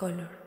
Supercolor. 0.00 0.39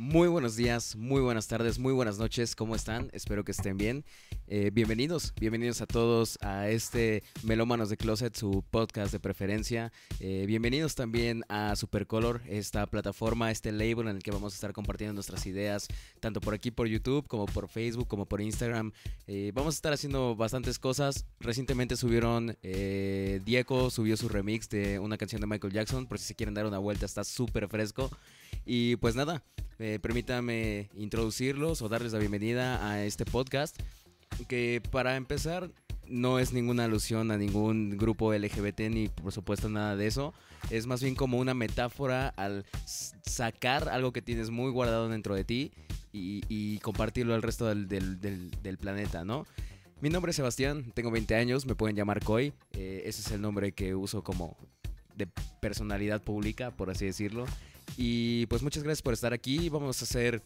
Muy 0.00 0.28
buenos 0.28 0.54
días, 0.54 0.94
muy 0.94 1.20
buenas 1.20 1.48
tardes, 1.48 1.80
muy 1.80 1.92
buenas 1.92 2.20
noches, 2.20 2.54
¿cómo 2.54 2.76
están? 2.76 3.10
Espero 3.12 3.42
que 3.42 3.50
estén 3.50 3.76
bien. 3.76 4.04
Eh, 4.46 4.70
bienvenidos, 4.72 5.34
bienvenidos 5.40 5.80
a 5.80 5.86
todos 5.86 6.38
a 6.40 6.68
este 6.68 7.24
Melómanos 7.42 7.88
de 7.90 7.96
Closet, 7.96 8.32
su 8.36 8.62
podcast 8.70 9.10
de 9.10 9.18
preferencia. 9.18 9.90
Eh, 10.20 10.44
bienvenidos 10.46 10.94
también 10.94 11.42
a 11.48 11.74
Supercolor, 11.74 12.42
esta 12.46 12.86
plataforma, 12.86 13.50
este 13.50 13.72
label 13.72 14.06
en 14.06 14.16
el 14.18 14.22
que 14.22 14.30
vamos 14.30 14.52
a 14.52 14.54
estar 14.54 14.72
compartiendo 14.72 15.14
nuestras 15.14 15.46
ideas, 15.46 15.88
tanto 16.20 16.40
por 16.40 16.54
aquí 16.54 16.70
por 16.70 16.86
YouTube, 16.86 17.26
como 17.26 17.46
por 17.46 17.66
Facebook, 17.66 18.06
como 18.06 18.24
por 18.24 18.40
Instagram. 18.40 18.92
Eh, 19.26 19.50
vamos 19.52 19.74
a 19.74 19.78
estar 19.78 19.92
haciendo 19.92 20.36
bastantes 20.36 20.78
cosas. 20.78 21.26
Recientemente 21.40 21.96
subieron, 21.96 22.56
Diego 22.62 23.90
subió 23.90 24.16
su 24.16 24.28
remix 24.28 24.68
de 24.68 25.00
una 25.00 25.18
canción 25.18 25.40
de 25.40 25.48
Michael 25.48 25.72
Jackson, 25.72 26.06
por 26.06 26.20
si 26.20 26.26
se 26.26 26.36
quieren 26.36 26.54
dar 26.54 26.66
una 26.66 26.78
vuelta, 26.78 27.04
está 27.04 27.24
súper 27.24 27.66
fresco. 27.66 28.08
Y 28.70 28.96
pues 28.96 29.16
nada, 29.16 29.42
eh, 29.78 29.98
permítame 29.98 30.90
introducirlos 30.94 31.80
o 31.80 31.88
darles 31.88 32.12
la 32.12 32.18
bienvenida 32.18 32.86
a 32.86 33.02
este 33.02 33.24
podcast, 33.24 33.80
que 34.46 34.82
para 34.90 35.16
empezar 35.16 35.70
no 36.06 36.38
es 36.38 36.52
ninguna 36.52 36.84
alusión 36.84 37.30
a 37.30 37.38
ningún 37.38 37.96
grupo 37.96 38.34
LGBT 38.34 38.80
ni 38.90 39.08
por 39.08 39.32
supuesto 39.32 39.70
nada 39.70 39.96
de 39.96 40.06
eso. 40.06 40.34
Es 40.68 40.86
más 40.86 41.02
bien 41.02 41.14
como 41.14 41.38
una 41.38 41.54
metáfora 41.54 42.28
al 42.28 42.66
sacar 42.84 43.88
algo 43.88 44.12
que 44.12 44.20
tienes 44.20 44.50
muy 44.50 44.70
guardado 44.70 45.08
dentro 45.08 45.34
de 45.34 45.44
ti 45.44 45.72
y, 46.12 46.78
compartirlo 46.80 47.34
al 47.34 47.40
resto 47.40 47.74
del, 47.74 48.78
planeta, 48.78 49.24
¿no? 49.24 49.46
Mi 50.02 50.10
nombre 50.10 50.28
es 50.28 50.36
Sebastián, 50.36 50.92
tengo 50.94 51.10
20 51.10 51.36
años, 51.36 51.64
me 51.64 51.74
pueden 51.74 51.96
llamar 51.96 52.22
Koi. 52.22 52.52
Eh, 52.72 53.04
ese 53.06 53.22
es 53.22 53.30
el 53.30 53.40
nombre 53.40 53.72
que 53.72 53.94
uso 53.94 54.22
como 54.22 54.58
de 55.16 55.26
personalidad 55.62 56.22
pública, 56.22 56.70
por 56.70 56.90
así 56.90 57.06
decirlo. 57.06 57.46
Y 57.96 58.46
pues 58.46 58.62
muchas 58.62 58.82
gracias 58.82 59.02
por 59.02 59.14
estar 59.14 59.32
aquí. 59.32 59.68
Vamos 59.68 60.00
a 60.00 60.04
hacer 60.04 60.42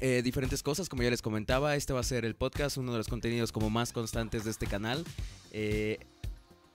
eh, 0.00 0.22
diferentes 0.22 0.62
cosas, 0.62 0.88
como 0.88 1.02
ya 1.02 1.10
les 1.10 1.22
comentaba. 1.22 1.76
Este 1.76 1.92
va 1.92 2.00
a 2.00 2.04
ser 2.04 2.24
el 2.24 2.34
podcast, 2.34 2.76
uno 2.76 2.92
de 2.92 2.98
los 2.98 3.08
contenidos 3.08 3.52
como 3.52 3.70
más 3.70 3.92
constantes 3.92 4.44
de 4.44 4.50
este 4.50 4.66
canal. 4.66 5.04
Eh, 5.52 5.98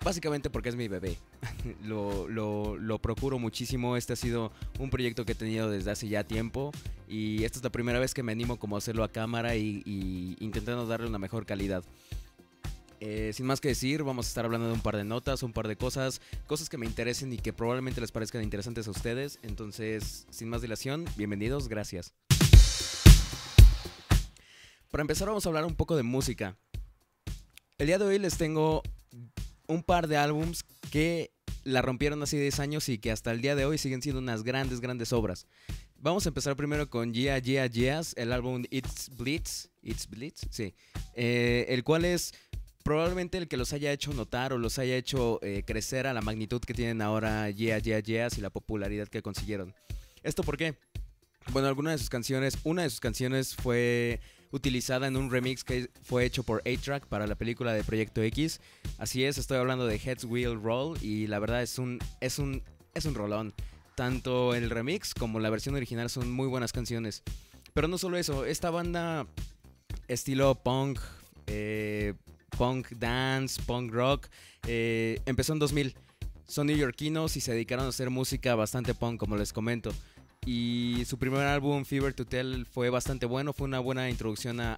básicamente 0.03 0.49
porque 0.49 0.69
es 0.69 0.75
mi 0.75 0.87
bebé. 0.87 1.17
lo, 1.83 2.99
procuro 3.01 3.39
muchísimo. 3.39 3.97
Este 3.97 4.13
ha 4.13 4.15
sido 4.15 4.51
un 4.79 4.89
proyecto 4.89 5.25
que 5.25 5.33
he 5.33 5.35
tenido 5.35 5.69
desde 5.69 5.91
hace 5.91 6.07
ya 6.07 6.23
tiempo. 6.23 6.71
Y 7.07 7.43
esta 7.43 7.59
es 7.59 7.63
la 7.63 7.71
primera 7.71 7.99
vez 7.99 8.13
que 8.13 8.23
me 8.23 8.31
animo 8.31 8.57
como 8.57 8.75
a 8.75 8.79
hacerlo 8.79 9.03
a 9.03 9.09
cámara 9.09 9.55
y, 9.55 9.81
y 9.85 10.37
intentando 10.39 10.85
darle 10.85 11.07
una 11.07 11.19
mejor 11.19 11.45
calidad. 11.45 11.83
Eh, 13.01 13.31
sin 13.33 13.45
más 13.45 13.61
que 13.61 13.69
decir, 13.69 14.03
vamos 14.03 14.25
a 14.25 14.29
estar 14.29 14.43
hablando 14.43 14.67
de 14.67 14.73
un 14.73 14.81
par 14.81 14.97
de 14.97 15.05
notas, 15.05 15.41
un 15.43 15.53
par 15.53 15.67
de 15.67 15.77
cosas, 15.77 16.21
cosas 16.47 16.67
que 16.67 16.77
me 16.77 16.85
interesen 16.85 17.31
y 17.31 17.37
que 17.37 17.53
probablemente 17.53 18.01
les 18.01 18.11
parezcan 18.11 18.43
interesantes 18.43 18.87
a 18.87 18.91
ustedes. 18.91 19.39
Entonces, 19.41 20.25
sin 20.29 20.49
más 20.49 20.61
dilación, 20.61 21.05
bienvenidos, 21.15 21.69
gracias. 21.69 22.13
Para 24.91 25.01
empezar, 25.01 25.27
vamos 25.27 25.45
a 25.45 25.49
hablar 25.49 25.65
un 25.65 25.75
poco 25.75 25.95
de 25.95 26.03
música. 26.03 26.57
El 27.77 27.87
día 27.87 27.97
de 27.97 28.05
hoy 28.05 28.19
les 28.19 28.37
tengo 28.37 28.83
un 29.67 29.83
par 29.83 30.07
de 30.07 30.17
álbums 30.17 30.65
que 30.91 31.31
la 31.63 31.81
rompieron 31.81 32.21
hace 32.23 32.39
10 32.39 32.59
años 32.59 32.89
y 32.89 32.97
que 32.97 33.11
hasta 33.11 33.31
el 33.31 33.41
día 33.41 33.55
de 33.55 33.65
hoy 33.65 33.77
siguen 33.77 34.01
siendo 34.01 34.19
unas 34.19 34.43
grandes, 34.43 34.81
grandes 34.81 35.13
obras. 35.13 35.47
Vamos 36.01 36.25
a 36.25 36.29
empezar 36.29 36.55
primero 36.55 36.89
con 36.89 37.13
Yeah, 37.13 37.39
Yeah, 37.39 37.67
Yeahs, 37.67 38.13
el 38.17 38.33
álbum 38.33 38.63
It's 38.71 39.09
Blitz. 39.15 39.69
It's 39.81 40.07
Blitz, 40.07 40.45
sí. 40.49 40.73
Eh, 41.13 41.65
el 41.69 41.83
cual 41.83 42.05
es 42.05 42.33
probablemente 42.83 43.37
el 43.37 43.47
que 43.47 43.57
los 43.57 43.73
haya 43.73 43.91
hecho 43.91 44.13
notar 44.13 44.53
o 44.53 44.57
los 44.57 44.79
haya 44.79 44.95
hecho 44.95 45.39
eh, 45.41 45.63
crecer 45.65 46.07
a 46.07 46.13
la 46.13 46.21
magnitud 46.21 46.61
que 46.61 46.73
tienen 46.73 47.01
ahora 47.01 47.49
Yeah, 47.49 47.79
Yeah, 47.79 47.99
Yeahs 47.99 48.37
y 48.37 48.41
la 48.41 48.49
popularidad 48.49 49.07
que 49.07 49.21
consiguieron. 49.21 49.73
¿Esto 50.23 50.43
por 50.43 50.57
qué? 50.57 50.75
Bueno, 51.51 51.67
alguna 51.67 51.91
de 51.91 51.97
sus 51.97 52.09
canciones, 52.09 52.57
una 52.63 52.83
de 52.83 52.89
sus 52.89 52.99
canciones 52.99 53.55
fue 53.55 54.19
utilizada 54.51 55.07
en 55.07 55.15
un 55.15 55.31
remix 55.31 55.63
que 55.63 55.89
fue 56.03 56.25
hecho 56.25 56.43
por 56.43 56.61
A-Track 56.65 57.07
para 57.07 57.27
la 57.27 57.35
película 57.35 57.73
de 57.73 57.83
Proyecto 57.83 58.21
X. 58.21 58.59
Así 58.97 59.23
es, 59.23 59.37
estoy 59.37 59.57
hablando 59.57 59.85
de 59.85 59.97
Heads 59.97 60.25
Wheel 60.25 60.61
Roll 60.61 60.97
y 61.01 61.27
la 61.27 61.39
verdad 61.39 61.61
es 61.61 61.77
un, 61.79 61.99
es 62.21 62.39
un, 62.39 62.63
es 62.93 63.05
un 63.05 63.15
rolón. 63.15 63.53
Tanto 63.95 64.55
el 64.55 64.69
remix 64.69 65.13
como 65.13 65.39
la 65.39 65.49
versión 65.49 65.75
original 65.75 66.09
son 66.09 66.31
muy 66.31 66.47
buenas 66.47 66.71
canciones. 66.71 67.23
Pero 67.73 67.87
no 67.87 67.97
solo 67.97 68.17
eso, 68.17 68.45
esta 68.45 68.69
banda 68.69 69.27
estilo 70.07 70.55
punk, 70.55 70.99
eh, 71.47 72.13
punk 72.59 72.89
dance, 72.89 73.61
punk 73.65 73.89
rock. 73.93 74.27
Eh, 74.67 75.21
empezó 75.25 75.53
en 75.53 75.59
2000. 75.59 75.95
Son 76.45 76.67
neoyorquinos 76.67 77.37
y 77.37 77.41
se 77.41 77.53
dedicaron 77.53 77.85
a 77.85 77.89
hacer 77.89 78.09
música 78.09 78.53
bastante 78.55 78.93
punk, 78.93 79.17
como 79.17 79.37
les 79.37 79.53
comento. 79.53 79.91
Y 80.45 81.03
su 81.05 81.17
primer 81.17 81.41
álbum, 81.41 81.85
Fever 81.85 82.13
to 82.13 82.25
Tell, 82.25 82.65
fue 82.65 82.89
bastante 82.89 83.25
bueno. 83.25 83.53
Fue 83.53 83.65
una 83.65 83.79
buena 83.79 84.09
introducción 84.09 84.59
a, 84.59 84.73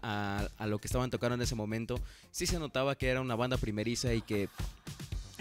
a 0.57 0.67
lo 0.67 0.77
que 0.77 0.87
estaban 0.87 1.09
tocando 1.09 1.35
en 1.35 1.41
ese 1.41 1.55
momento. 1.55 1.99
Sí 2.29 2.45
se 2.45 2.59
notaba 2.59 2.95
que 2.95 3.07
era 3.07 3.19
una 3.19 3.35
banda 3.35 3.57
primeriza 3.57 4.13
y 4.13 4.21
que 4.21 4.47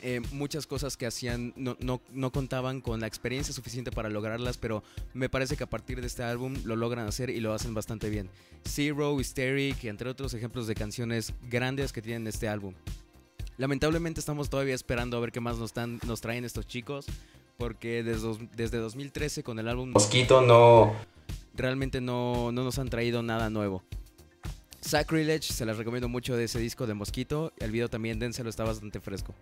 eh, 0.02 0.20
muchas 0.32 0.66
cosas 0.66 0.96
que 0.96 1.06
hacían 1.06 1.52
no, 1.56 1.76
no, 1.78 2.30
contaban 2.32 2.80
con 2.80 3.00
la 3.00 3.06
experiencia 3.06 3.54
suficiente 3.54 3.90
para 3.90 4.08
lograrlas, 4.08 4.56
pero 4.56 4.82
me 5.14 5.28
parece 5.28 5.56
que 5.56 5.64
a 5.64 5.68
partir 5.68 6.00
de 6.00 6.06
este 6.06 6.22
álbum 6.22 6.54
lo 6.64 6.76
logran 6.76 7.06
hacer 7.06 7.30
y 7.30 7.40
lo 7.40 7.52
hacen 7.52 7.74
bastante 7.74 8.10
bien. 8.10 8.30
Zero, 8.66 9.18
Hysteric, 9.20 9.84
entre 9.84 10.10
otros 10.10 10.34
ejemplos 10.34 10.66
de 10.66 10.74
canciones 10.74 11.32
grandes 11.48 11.92
que 11.92 12.02
tienen 12.02 12.26
este 12.26 12.48
álbum. 12.48 12.74
Lamentablemente 13.56 14.20
estamos 14.20 14.48
todavía 14.48 14.74
esperando 14.74 15.16
a 15.16 15.20
ver 15.20 15.32
qué 15.32 15.40
más 15.40 15.58
nos, 15.58 15.72
nos 16.06 16.20
traen 16.20 16.44
estos 16.44 16.66
chicos, 16.66 17.06
porque 17.58 18.02
desde, 18.02 18.48
desde 18.56 18.78
2013 18.78 19.42
con 19.42 19.58
el 19.58 19.68
álbum 19.68 19.90
Mosquito 19.90 20.40
no... 20.40 20.94
Realmente 21.52 22.00
no, 22.00 22.52
no 22.52 22.64
nos 22.64 22.78
han 22.78 22.88
traído 22.88 23.22
nada 23.22 23.50
nuevo. 23.50 23.82
Sacrilege, 24.80 25.52
se 25.52 25.66
las 25.66 25.76
recomiendo 25.76 26.08
mucho 26.08 26.36
de 26.36 26.44
ese 26.44 26.58
disco 26.58 26.86
de 26.86 26.94
Mosquito. 26.94 27.52
El 27.58 27.70
video 27.70 27.88
también, 27.88 28.18
dénselo, 28.18 28.48
está 28.48 28.64
bastante 28.64 29.00
fresco. 29.00 29.34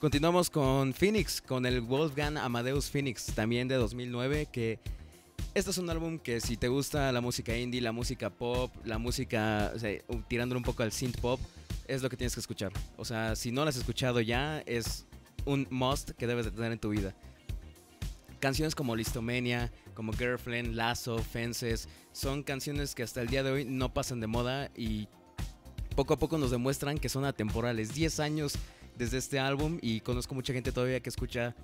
Continuamos 0.00 0.50
con 0.50 0.92
Phoenix, 0.92 1.40
con 1.40 1.64
el 1.64 1.80
Wolfgang 1.80 2.36
Amadeus 2.36 2.90
Phoenix, 2.90 3.24
también 3.34 3.66
de 3.66 3.76
2009, 3.76 4.46
que 4.52 4.78
este 5.54 5.70
es 5.70 5.78
un 5.78 5.88
álbum 5.88 6.18
que 6.18 6.42
si 6.42 6.58
te 6.58 6.68
gusta 6.68 7.10
la 7.12 7.22
música 7.22 7.56
indie, 7.56 7.80
la 7.80 7.92
música 7.92 8.28
pop, 8.28 8.70
la 8.84 8.98
música, 8.98 9.72
o 9.74 9.78
sea, 9.78 9.98
un 10.08 10.62
poco 10.62 10.82
al 10.82 10.92
synth 10.92 11.18
pop, 11.18 11.40
es 11.88 12.02
lo 12.02 12.10
que 12.10 12.18
tienes 12.18 12.34
que 12.34 12.40
escuchar. 12.40 12.72
O 12.98 13.06
sea, 13.06 13.34
si 13.36 13.50
no 13.50 13.62
lo 13.64 13.70
has 13.70 13.76
escuchado 13.76 14.20
ya, 14.20 14.60
es 14.66 15.06
un 15.46 15.66
must 15.70 16.10
que 16.10 16.26
debes 16.26 16.44
de 16.44 16.50
tener 16.50 16.72
en 16.72 16.78
tu 16.78 16.90
vida. 16.90 17.14
Canciones 18.38 18.74
como 18.74 18.96
Listomania, 18.96 19.72
como 19.94 20.12
Girlfriend, 20.12 20.74
Lasso, 20.74 21.16
Fences, 21.20 21.88
son 22.12 22.42
canciones 22.42 22.94
que 22.94 23.02
hasta 23.02 23.22
el 23.22 23.28
día 23.28 23.42
de 23.42 23.50
hoy 23.50 23.64
no 23.64 23.94
pasan 23.94 24.20
de 24.20 24.26
moda 24.26 24.70
y 24.76 25.08
poco 25.96 26.12
a 26.12 26.18
poco 26.18 26.36
nos 26.36 26.50
demuestran 26.50 26.98
que 26.98 27.08
son 27.08 27.24
atemporales. 27.24 27.94
10 27.94 28.20
años 28.20 28.58
desde 28.96 29.18
este 29.18 29.38
álbum 29.38 29.78
y 29.82 30.00
conozco 30.00 30.34
mucha 30.34 30.52
gente 30.52 30.72
todavía 30.72 31.00
que 31.00 31.08
escucha 31.08 31.54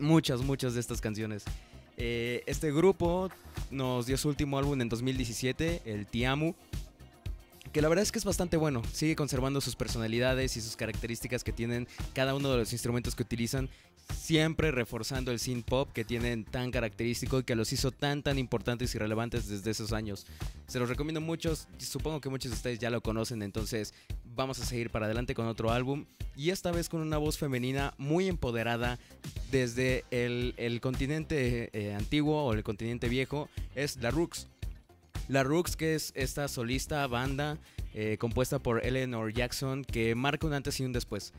muchas, 0.00 0.42
muchas 0.42 0.74
de 0.74 0.80
estas 0.80 1.00
canciones. 1.00 1.44
Eh, 1.96 2.42
este 2.46 2.72
grupo 2.72 3.30
nos 3.70 4.06
dio 4.06 4.16
su 4.16 4.28
último 4.28 4.58
álbum 4.58 4.80
en 4.80 4.88
2017, 4.88 5.82
el 5.84 6.06
Tiamu, 6.06 6.54
que 7.72 7.82
la 7.82 7.88
verdad 7.88 8.02
es 8.02 8.12
que 8.12 8.18
es 8.18 8.24
bastante 8.24 8.56
bueno. 8.56 8.82
Sigue 8.92 9.16
conservando 9.16 9.60
sus 9.60 9.76
personalidades 9.76 10.56
y 10.56 10.60
sus 10.60 10.76
características 10.76 11.42
que 11.42 11.52
tienen 11.52 11.88
cada 12.14 12.34
uno 12.34 12.50
de 12.50 12.58
los 12.58 12.72
instrumentos 12.72 13.14
que 13.14 13.22
utilizan 13.22 13.68
siempre 14.12 14.70
reforzando 14.70 15.30
el 15.30 15.38
synth 15.38 15.64
pop 15.64 15.88
que 15.92 16.04
tienen 16.04 16.44
tan 16.44 16.70
característico 16.70 17.38
y 17.38 17.44
que 17.44 17.54
los 17.54 17.72
hizo 17.72 17.92
tan 17.92 18.22
tan 18.22 18.38
importantes 18.38 18.94
y 18.94 18.98
relevantes 18.98 19.48
desde 19.48 19.70
esos 19.70 19.92
años. 19.92 20.26
Se 20.66 20.78
los 20.78 20.88
recomiendo 20.88 21.20
mucho, 21.20 21.54
supongo 21.78 22.20
que 22.20 22.28
muchos 22.28 22.50
de 22.50 22.56
ustedes 22.56 22.78
ya 22.78 22.90
lo 22.90 23.00
conocen, 23.00 23.42
entonces 23.42 23.94
vamos 24.34 24.58
a 24.60 24.66
seguir 24.66 24.90
para 24.90 25.06
adelante 25.06 25.34
con 25.34 25.46
otro 25.46 25.70
álbum 25.70 26.04
y 26.36 26.50
esta 26.50 26.72
vez 26.72 26.88
con 26.88 27.00
una 27.00 27.18
voz 27.18 27.38
femenina 27.38 27.94
muy 27.96 28.28
empoderada 28.28 28.98
desde 29.50 30.04
el, 30.10 30.80
continente 30.80 31.70
eh, 31.72 31.94
antiguo 31.94 32.44
o 32.44 32.52
el 32.52 32.62
continente 32.62 33.08
viejo, 33.08 33.48
es 33.74 33.96
La 33.96 34.10
Rooks. 34.10 34.48
La 35.28 35.42
Rooks 35.42 35.76
que 35.76 35.94
es 35.94 36.12
esta 36.14 36.48
solista 36.48 37.06
banda 37.06 37.58
eh, 37.94 38.16
compuesta 38.18 38.58
por 38.58 38.84
Eleanor 38.84 39.32
Jackson 39.32 39.84
que 39.84 40.14
marca 40.14 40.46
un 40.46 40.54
antes 40.54 40.80
y 40.80 40.84
un 40.84 40.92
después. 40.92 41.32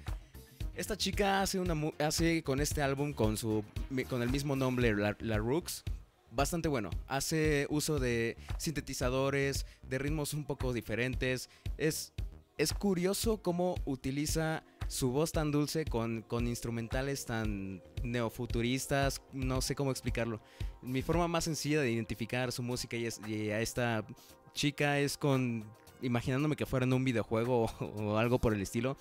Esta 0.75 0.97
chica 0.97 1.41
hace, 1.41 1.59
una, 1.59 1.75
hace 1.99 2.41
con 2.43 2.59
este 2.59 2.81
álbum 2.81 3.13
con, 3.13 3.37
su, 3.37 3.63
con 4.09 4.23
el 4.23 4.29
mismo 4.29 4.55
nombre, 4.55 4.95
La, 4.95 5.37
Rooks, 5.37 5.83
bastante 6.31 6.67
bueno. 6.67 6.89
Hace 7.07 7.67
uso 7.69 7.99
de 7.99 8.37
sintetizadores, 8.57 9.67
de 9.87 9.99
ritmos 9.99 10.33
un 10.33 10.45
poco 10.45 10.73
diferentes. 10.73 11.49
Es, 11.77 12.11
es 12.57 12.73
curioso 12.73 13.37
cómo 13.43 13.75
utiliza 13.85 14.63
su 14.87 15.11
voz 15.11 15.31
tan 15.31 15.51
dulce 15.51 15.85
con, 15.85 16.21
con 16.23 16.47
instrumentales 16.47 17.25
tan 17.25 17.81
neofuturistas, 18.03 19.21
no 19.31 19.61
sé 19.61 19.75
cómo 19.75 19.91
explicarlo. 19.91 20.39
Mi 20.81 21.01
forma 21.01 21.27
más 21.27 21.45
sencilla 21.45 21.81
de 21.81 21.91
identificar 21.91 22.51
su 22.51 22.63
música 22.63 22.97
y, 22.97 23.05
a 23.49 23.61
esta 23.61 24.05
chica 24.53 24.99
es 24.99 25.17
con 25.17 25.63
imaginándome 26.01 26.55
que 26.55 26.65
fuera 26.65 26.85
en 26.85 26.93
un 26.93 27.03
videojuego 27.03 27.65
o 27.79 28.17
algo 28.17 28.39
por 28.39 28.53
el 28.53 28.61
estilo 28.61 28.97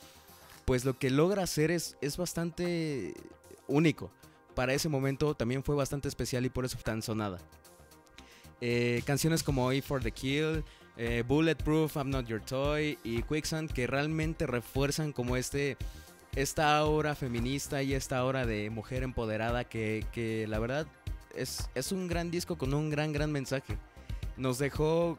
pues 0.65 0.85
lo 0.85 0.99
que 0.99 1.11
logra 1.11 1.43
hacer 1.43 1.71
es, 1.71 1.97
es 2.01 2.17
bastante 2.17 3.15
único. 3.67 4.11
para 4.55 4.75
ese 4.75 4.89
momento 4.89 5.35
también 5.35 5.63
fue 5.63 5.75
bastante 5.75 6.09
especial 6.09 6.45
y 6.45 6.51
por 6.51 6.65
eso 6.65 6.79
tan 6.83 7.03
sonada. 7.03 7.39
Eh, 8.61 9.03
canciones 9.07 9.43
como 9.43 9.71
A 9.71 9.83
for 9.83 10.03
the 10.03 10.13
Kill, 10.13 10.63
eh, 10.97 11.25
Bulletproof, 11.27 11.97
I'm 11.97 12.11
Not 12.11 12.27
Your 12.27 12.41
Toy 12.41 12.99
y 13.05 13.23
Quicksand 13.23 13.73
que 13.73 13.87
realmente 13.87 14.47
refuerzan 14.47 15.13
como 15.13 15.37
este 15.37 15.77
esta 16.35 16.79
aura 16.79 17.15
feminista 17.15 17.83
y 17.83 17.93
esta 17.93 18.19
aura 18.19 18.47
de 18.47 18.71
mujer 18.71 19.03
empoderada 19.03 19.65
que, 19.65 20.07
que 20.13 20.47
la 20.49 20.59
verdad 20.59 20.87
es, 21.35 21.69
es, 21.75 21.93
un 21.93 22.09
gran 22.09 22.31
disco 22.31 22.57
con 22.57 22.73
un 22.73 22.89
gran, 22.89 23.13
gran 23.13 23.31
mensaje. 23.31 23.77
Nos 24.39 24.59
dejó, 24.59 25.19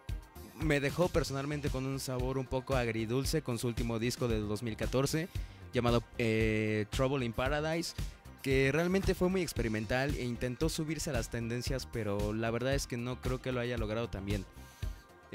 me 0.55 0.79
dejó 0.79 1.09
personalmente 1.09 1.69
con 1.69 1.85
un 1.85 1.99
sabor 1.99 2.39
un 2.39 2.47
poco 2.47 2.75
agridulce 2.75 3.43
con 3.43 3.59
su 3.59 3.67
último 3.67 3.99
disco 3.99 4.27
de 4.27 4.39
2014 4.39 5.27
llamado 5.71 6.03
eh, 6.17 6.85
Trouble 6.89 7.25
in 7.25 7.33
Paradise 7.33 7.93
que 8.41 8.71
realmente 8.71 9.15
fue 9.15 9.29
muy 9.29 9.41
experimental 9.41 10.13
e 10.15 10.25
intentó 10.25 10.67
subirse 10.67 11.09
a 11.09 11.13
las 11.13 11.29
tendencias, 11.29 11.87
pero 11.91 12.33
la 12.33 12.51
verdad 12.51 12.75
es 12.75 12.87
que 12.87 12.97
no 12.97 13.21
creo 13.21 13.41
que 13.41 13.53
lo 13.53 13.61
haya 13.61 13.77
logrado 13.77 14.09
también. 14.09 14.45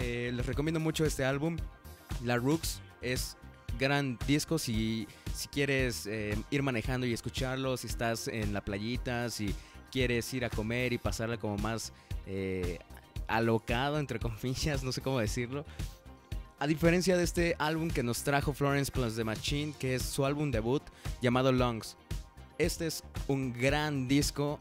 Eh, 0.00 0.30
les 0.32 0.46
recomiendo 0.46 0.78
mucho 0.78 1.04
este 1.04 1.24
álbum. 1.24 1.56
La 2.24 2.36
Rooks 2.36 2.80
es 3.02 3.36
gran 3.80 4.16
disco 4.26 4.58
si, 4.58 5.08
quieres 5.50 6.06
eh, 6.06 6.36
ir 6.50 6.62
manejando 6.62 7.06
y 7.06 7.12
escucharlo, 7.12 7.76
si 7.76 7.88
estás 7.88 8.28
en 8.28 8.52
la 8.52 8.60
playita, 8.60 9.28
si 9.28 9.54
quieres 9.90 10.32
ir 10.34 10.44
a 10.44 10.50
comer 10.50 10.92
y 10.92 10.98
pasarla 10.98 11.36
como 11.36 11.58
más 11.58 11.92
eh, 12.26 12.78
alocado, 13.26 13.98
entre 13.98 14.18
comillas, 14.20 14.84
no 14.84 14.92
sé 14.92 15.00
cómo 15.00 15.18
decirlo. 15.18 15.64
A 16.60 16.66
diferencia 16.66 17.16
de 17.16 17.24
este 17.24 17.56
álbum 17.58 17.88
que 17.88 18.02
nos 18.04 18.22
trajo 18.22 18.52
Florence 18.52 18.92
Plus 18.92 19.16
The 19.16 19.24
Machine, 19.24 19.74
que 19.78 19.96
es 19.96 20.02
su 20.02 20.24
álbum 20.24 20.50
debut 20.52 20.82
llamado 21.20 21.50
Lungs. 21.50 21.96
Este 22.56 22.86
es 22.86 23.02
un 23.26 23.52
gran 23.52 24.06
disco 24.06 24.60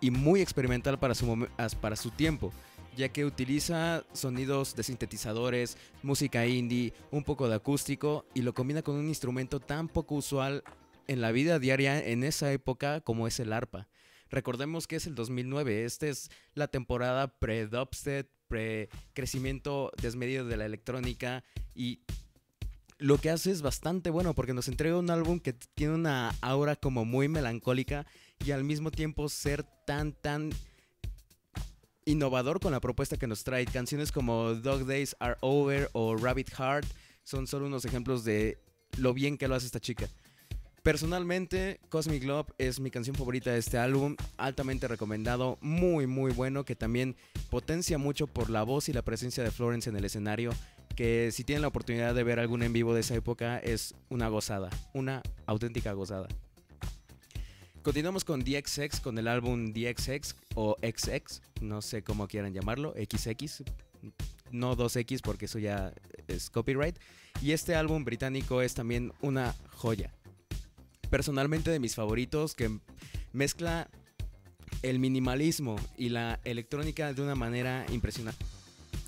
y 0.00 0.10
muy 0.10 0.40
experimental 0.40 0.98
para 0.98 1.14
su, 1.14 1.48
para 1.80 1.96
su 1.96 2.10
tiempo, 2.10 2.52
ya 2.96 3.10
que 3.10 3.24
utiliza 3.24 4.04
sonidos 4.12 4.74
de 4.74 4.82
sintetizadores, 4.82 5.76
música 6.02 6.46
indie, 6.46 6.94
un 7.10 7.24
poco 7.24 7.48
de 7.48 7.54
acústico 7.54 8.24
y 8.34 8.42
lo 8.42 8.54
combina 8.54 8.82
con 8.82 8.96
un 8.96 9.08
instrumento 9.08 9.60
tan 9.60 9.88
poco 9.88 10.14
usual 10.16 10.64
en 11.06 11.20
la 11.20 11.30
vida 11.30 11.58
diaria 11.58 12.04
en 12.04 12.24
esa 12.24 12.50
época 12.52 13.00
como 13.02 13.26
es 13.26 13.38
el 13.38 13.52
arpa. 13.52 13.86
Recordemos 14.30 14.86
que 14.86 14.96
es 14.96 15.06
el 15.06 15.14
2009, 15.14 15.84
esta 15.84 16.08
es 16.08 16.30
la 16.54 16.68
temporada 16.68 17.28
pre-dubstep, 17.38 18.28
pre-crecimiento 18.48 19.92
desmedido 20.00 20.46
de 20.46 20.56
la 20.56 20.66
electrónica 20.66 21.44
y 21.74 22.00
lo 22.98 23.18
que 23.18 23.30
hace 23.30 23.50
es 23.50 23.60
bastante 23.60 24.10
bueno 24.10 24.34
porque 24.34 24.54
nos 24.54 24.68
entrega 24.68 24.96
un 24.96 25.10
álbum 25.10 25.38
que 25.38 25.52
tiene 25.52 25.94
una 25.94 26.34
aura 26.40 26.76
como 26.76 27.04
muy 27.04 27.28
melancólica 27.28 28.06
y 28.44 28.52
al 28.52 28.64
mismo 28.64 28.90
tiempo 28.90 29.28
ser 29.28 29.64
tan, 29.86 30.12
tan 30.12 30.50
innovador 32.06 32.60
con 32.60 32.72
la 32.72 32.80
propuesta 32.80 33.18
que 33.18 33.26
nos 33.26 33.44
trae. 33.44 33.66
Canciones 33.66 34.10
como 34.10 34.54
Dog 34.54 34.86
Days 34.86 35.14
Are 35.20 35.36
Over 35.40 35.90
o 35.92 36.16
Rabbit 36.16 36.50
Heart 36.50 36.86
son 37.24 37.46
solo 37.46 37.66
unos 37.66 37.84
ejemplos 37.84 38.24
de 38.24 38.58
lo 38.96 39.12
bien 39.12 39.36
que 39.36 39.48
lo 39.48 39.54
hace 39.54 39.66
esta 39.66 39.80
chica. 39.80 40.08
Personalmente, 40.82 41.80
Cosmic 41.88 42.22
Love 42.22 42.46
es 42.58 42.78
mi 42.78 42.92
canción 42.92 43.16
favorita 43.16 43.50
de 43.50 43.58
este 43.58 43.76
álbum, 43.76 44.16
altamente 44.38 44.86
recomendado, 44.86 45.58
muy 45.60 46.06
muy 46.06 46.32
bueno, 46.32 46.64
que 46.64 46.76
también 46.76 47.16
potencia 47.50 47.98
mucho 47.98 48.28
por 48.28 48.50
la 48.50 48.62
voz 48.62 48.88
y 48.88 48.92
la 48.92 49.02
presencia 49.02 49.42
de 49.42 49.50
Florence 49.50 49.90
en 49.90 49.96
el 49.96 50.04
escenario 50.04 50.52
que 50.96 51.30
si 51.30 51.44
tienen 51.44 51.62
la 51.62 51.68
oportunidad 51.68 52.14
de 52.14 52.24
ver 52.24 52.40
algún 52.40 52.62
en 52.62 52.72
vivo 52.72 52.94
de 52.94 53.00
esa 53.00 53.14
época 53.14 53.58
es 53.58 53.94
una 54.08 54.28
gozada, 54.28 54.70
una 54.94 55.22
auténtica 55.44 55.92
gozada. 55.92 56.26
Continuamos 57.82 58.24
con 58.24 58.42
DXX, 58.42 59.00
con 59.00 59.18
el 59.18 59.28
álbum 59.28 59.72
DXX 59.72 60.34
o 60.56 60.76
XX, 60.82 61.40
no 61.60 61.80
sé 61.80 62.02
cómo 62.02 62.26
quieran 62.26 62.52
llamarlo, 62.52 62.92
XX, 62.92 63.62
no 64.50 64.76
2X 64.76 65.20
porque 65.22 65.44
eso 65.44 65.60
ya 65.60 65.92
es 66.26 66.50
copyright. 66.50 66.96
Y 67.40 67.52
este 67.52 67.74
álbum 67.76 68.04
británico 68.04 68.62
es 68.62 68.74
también 68.74 69.12
una 69.20 69.54
joya. 69.70 70.12
Personalmente 71.10 71.70
de 71.70 71.78
mis 71.78 71.94
favoritos 71.94 72.54
que 72.54 72.80
mezcla 73.32 73.88
el 74.82 74.98
minimalismo 74.98 75.76
y 75.96 76.08
la 76.08 76.40
electrónica 76.44 77.12
de 77.12 77.22
una 77.22 77.34
manera 77.34 77.86
impresionante. 77.92 78.44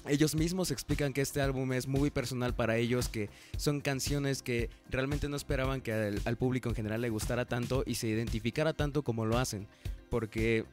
Ellos 0.06 0.34
mismos 0.34 0.70
explican 0.70 1.12
que 1.12 1.20
este 1.20 1.42
álbum 1.42 1.72
es 1.72 1.86
muy 1.86 2.10
personal 2.10 2.54
para 2.54 2.76
ellos, 2.76 3.08
que 3.08 3.28
son 3.56 3.80
canciones 3.80 4.42
que 4.42 4.70
realmente 4.88 5.28
no 5.28 5.36
esperaban 5.36 5.82
que 5.82 5.92
al, 5.92 6.36
público 6.36 6.70
en 6.70 6.74
general 6.74 7.02
le 7.02 7.10
gustara 7.10 7.44
tanto 7.44 7.82
y 7.86 7.96
se 7.96 8.08
identificara 8.08 8.72
tanto 8.72 9.02
como 9.02 9.26
lo 9.26 9.36
hacen, 9.36 9.66
porque 10.08 10.64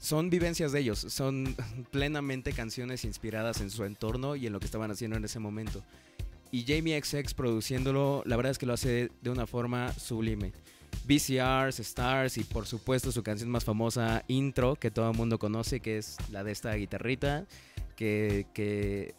son 0.00 0.30
vivencias 0.30 0.72
de 0.72 0.80
ellos, 0.80 0.98
son 0.98 1.54
plenamente 1.92 2.52
canciones 2.52 3.04
inspiradas 3.04 3.60
en 3.60 3.70
su 3.70 3.84
entorno 3.84 4.34
y 4.34 4.48
en 4.48 4.52
lo 4.52 4.58
que 4.58 4.66
estaban 4.66 4.90
haciendo 4.90 5.16
en 5.16 5.24
ese 5.24 5.38
momento. 5.38 5.84
Y 6.50 6.64
Jamie 6.66 7.00
XX 7.00 7.34
produciéndolo, 7.34 8.24
la 8.26 8.36
verdad 8.36 8.50
es 8.50 8.58
que 8.58 8.66
lo 8.66 8.72
hace 8.72 9.12
de 9.22 9.30
una 9.30 9.46
forma 9.46 9.92
sublime. 9.92 10.52
VCRs, 11.06 11.78
Stars 11.78 12.36
y 12.36 12.44
por 12.44 12.66
supuesto 12.66 13.12
su 13.12 13.22
canción 13.22 13.48
más 13.48 13.64
famosa, 13.64 14.24
Intro, 14.26 14.74
que 14.74 14.90
todo 14.90 15.08
el 15.08 15.16
mundo 15.16 15.38
conoce, 15.38 15.78
que 15.78 15.98
es 15.98 16.16
la 16.30 16.42
de 16.42 16.50
esta 16.50 16.74
guitarrita 16.74 17.46
que, 18.00 19.14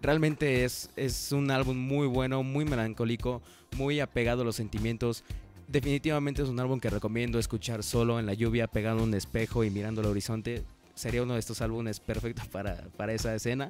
realmente 0.00 0.64
es, 0.64 0.90
es 0.96 1.32
un 1.32 1.50
álbum 1.50 1.76
muy 1.76 2.06
bueno, 2.06 2.42
muy 2.42 2.64
melancólico, 2.64 3.42
muy 3.76 4.00
apegado 4.00 4.42
a 4.42 4.44
los 4.44 4.56
sentimientos. 4.56 5.24
Definitivamente 5.68 6.42
es 6.42 6.48
un 6.48 6.60
álbum 6.60 6.78
que 6.78 6.90
recomiendo 6.90 7.38
escuchar 7.38 7.82
solo 7.82 8.20
en 8.20 8.26
la 8.26 8.34
lluvia, 8.34 8.68
pegando 8.68 9.02
un 9.02 9.14
espejo 9.14 9.64
y 9.64 9.70
mirando 9.70 10.00
el 10.00 10.06
horizonte. 10.06 10.64
Sería 10.94 11.22
uno 11.22 11.34
de 11.34 11.40
estos 11.40 11.60
álbumes 11.60 12.00
perfectos 12.00 12.46
para, 12.48 12.84
para 12.96 13.12
esa 13.12 13.34
escena. 13.34 13.68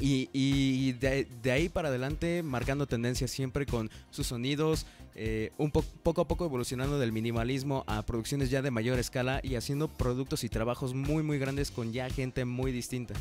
Y, 0.00 0.92
de, 0.92 1.26
ahí 1.50 1.68
para 1.68 1.88
adelante 1.88 2.44
marcando 2.44 2.86
tendencias 2.86 3.32
siempre 3.32 3.66
con 3.66 3.90
sus 4.10 4.28
sonidos, 4.28 4.86
eh, 5.16 5.50
un 5.58 5.72
poco 5.72 6.20
a 6.20 6.28
poco 6.28 6.44
evolucionando 6.44 7.00
del 7.00 7.10
minimalismo 7.10 7.82
a 7.88 8.02
producciones 8.06 8.48
ya 8.48 8.62
de 8.62 8.70
mayor 8.70 9.00
escala 9.00 9.40
y 9.42 9.56
haciendo 9.56 9.88
productos 9.88 10.44
y 10.44 10.48
trabajos 10.48 10.94
muy 10.94 11.24
muy 11.24 11.40
grandes 11.40 11.72
con 11.72 11.92
ya 11.92 12.08
gente 12.10 12.44
muy 12.44 12.70
distinta. 12.70 13.14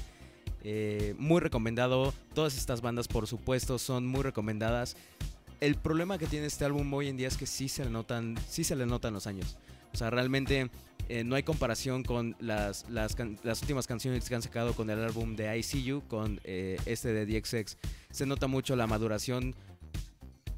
Eh, 0.63 1.15
muy 1.17 1.41
recomendado, 1.41 2.13
todas 2.35 2.55
estas 2.55 2.81
bandas 2.81 3.07
por 3.07 3.25
supuesto 3.25 3.79
son 3.79 4.05
muy 4.05 4.21
recomendadas. 4.21 4.95
El 5.59 5.75
problema 5.75 6.17
que 6.17 6.27
tiene 6.27 6.45
este 6.45 6.65
álbum 6.65 6.91
hoy 6.93 7.07
en 7.07 7.17
día 7.17 7.27
es 7.27 7.37
que 7.37 7.45
sí 7.45 7.67
se 7.67 7.83
le 7.83 7.89
notan, 7.89 8.35
sí 8.47 8.63
se 8.63 8.75
le 8.75 8.85
notan 8.85 9.13
los 9.13 9.27
años. 9.27 9.57
O 9.93 9.97
sea, 9.97 10.09
realmente 10.09 10.69
eh, 11.09 11.23
no 11.23 11.35
hay 11.35 11.43
comparación 11.43 12.03
con 12.03 12.35
las, 12.39 12.85
las, 12.89 13.15
últimas 13.61 13.87
canciones 13.87 14.27
que 14.27 14.35
han 14.35 14.41
sacado 14.41 14.73
con 14.73 14.89
el 14.89 15.03
álbum 15.03 15.35
de 15.35 15.57
ICU, 15.57 16.03
con 16.07 16.39
este 16.43 17.13
de 17.13 17.25
DXX. 17.25 17.77
Se 18.11 18.25
nota 18.25 18.47
mucho 18.47 18.75
la 18.75 18.85
maduración 18.85 19.55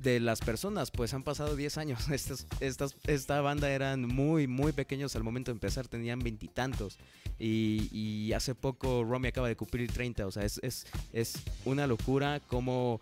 de 0.02 0.20
las 0.20 0.40
personas, 0.40 0.92
pues 0.92 1.14
han 1.14 1.24
pasado 1.24 1.56
10 1.56 1.78
años. 1.78 2.10
Estas, 2.60 2.96
esta 3.08 3.42
banda 3.42 3.70
eran 3.70 4.08
muy, 4.08 4.48
muy 4.48 4.72
pequeños 4.72 5.16
al 5.16 5.24
momento 5.24 5.52
de 5.52 5.56
empezar, 5.56 5.88
tenían 5.88 6.20
veintitantos. 6.20 6.98
Y, 7.38 8.32
hace 8.34 8.54
poco 8.54 9.04
Romy 9.04 9.30
acaba 9.30 9.48
de 9.48 9.56
cumplir 9.56 9.92
30, 9.92 10.28
o 10.28 10.32
sea, 10.32 10.44
es, 10.44 10.60
es, 10.62 11.36
una 11.66 11.88
locura 11.88 12.42
cómo 12.48 13.02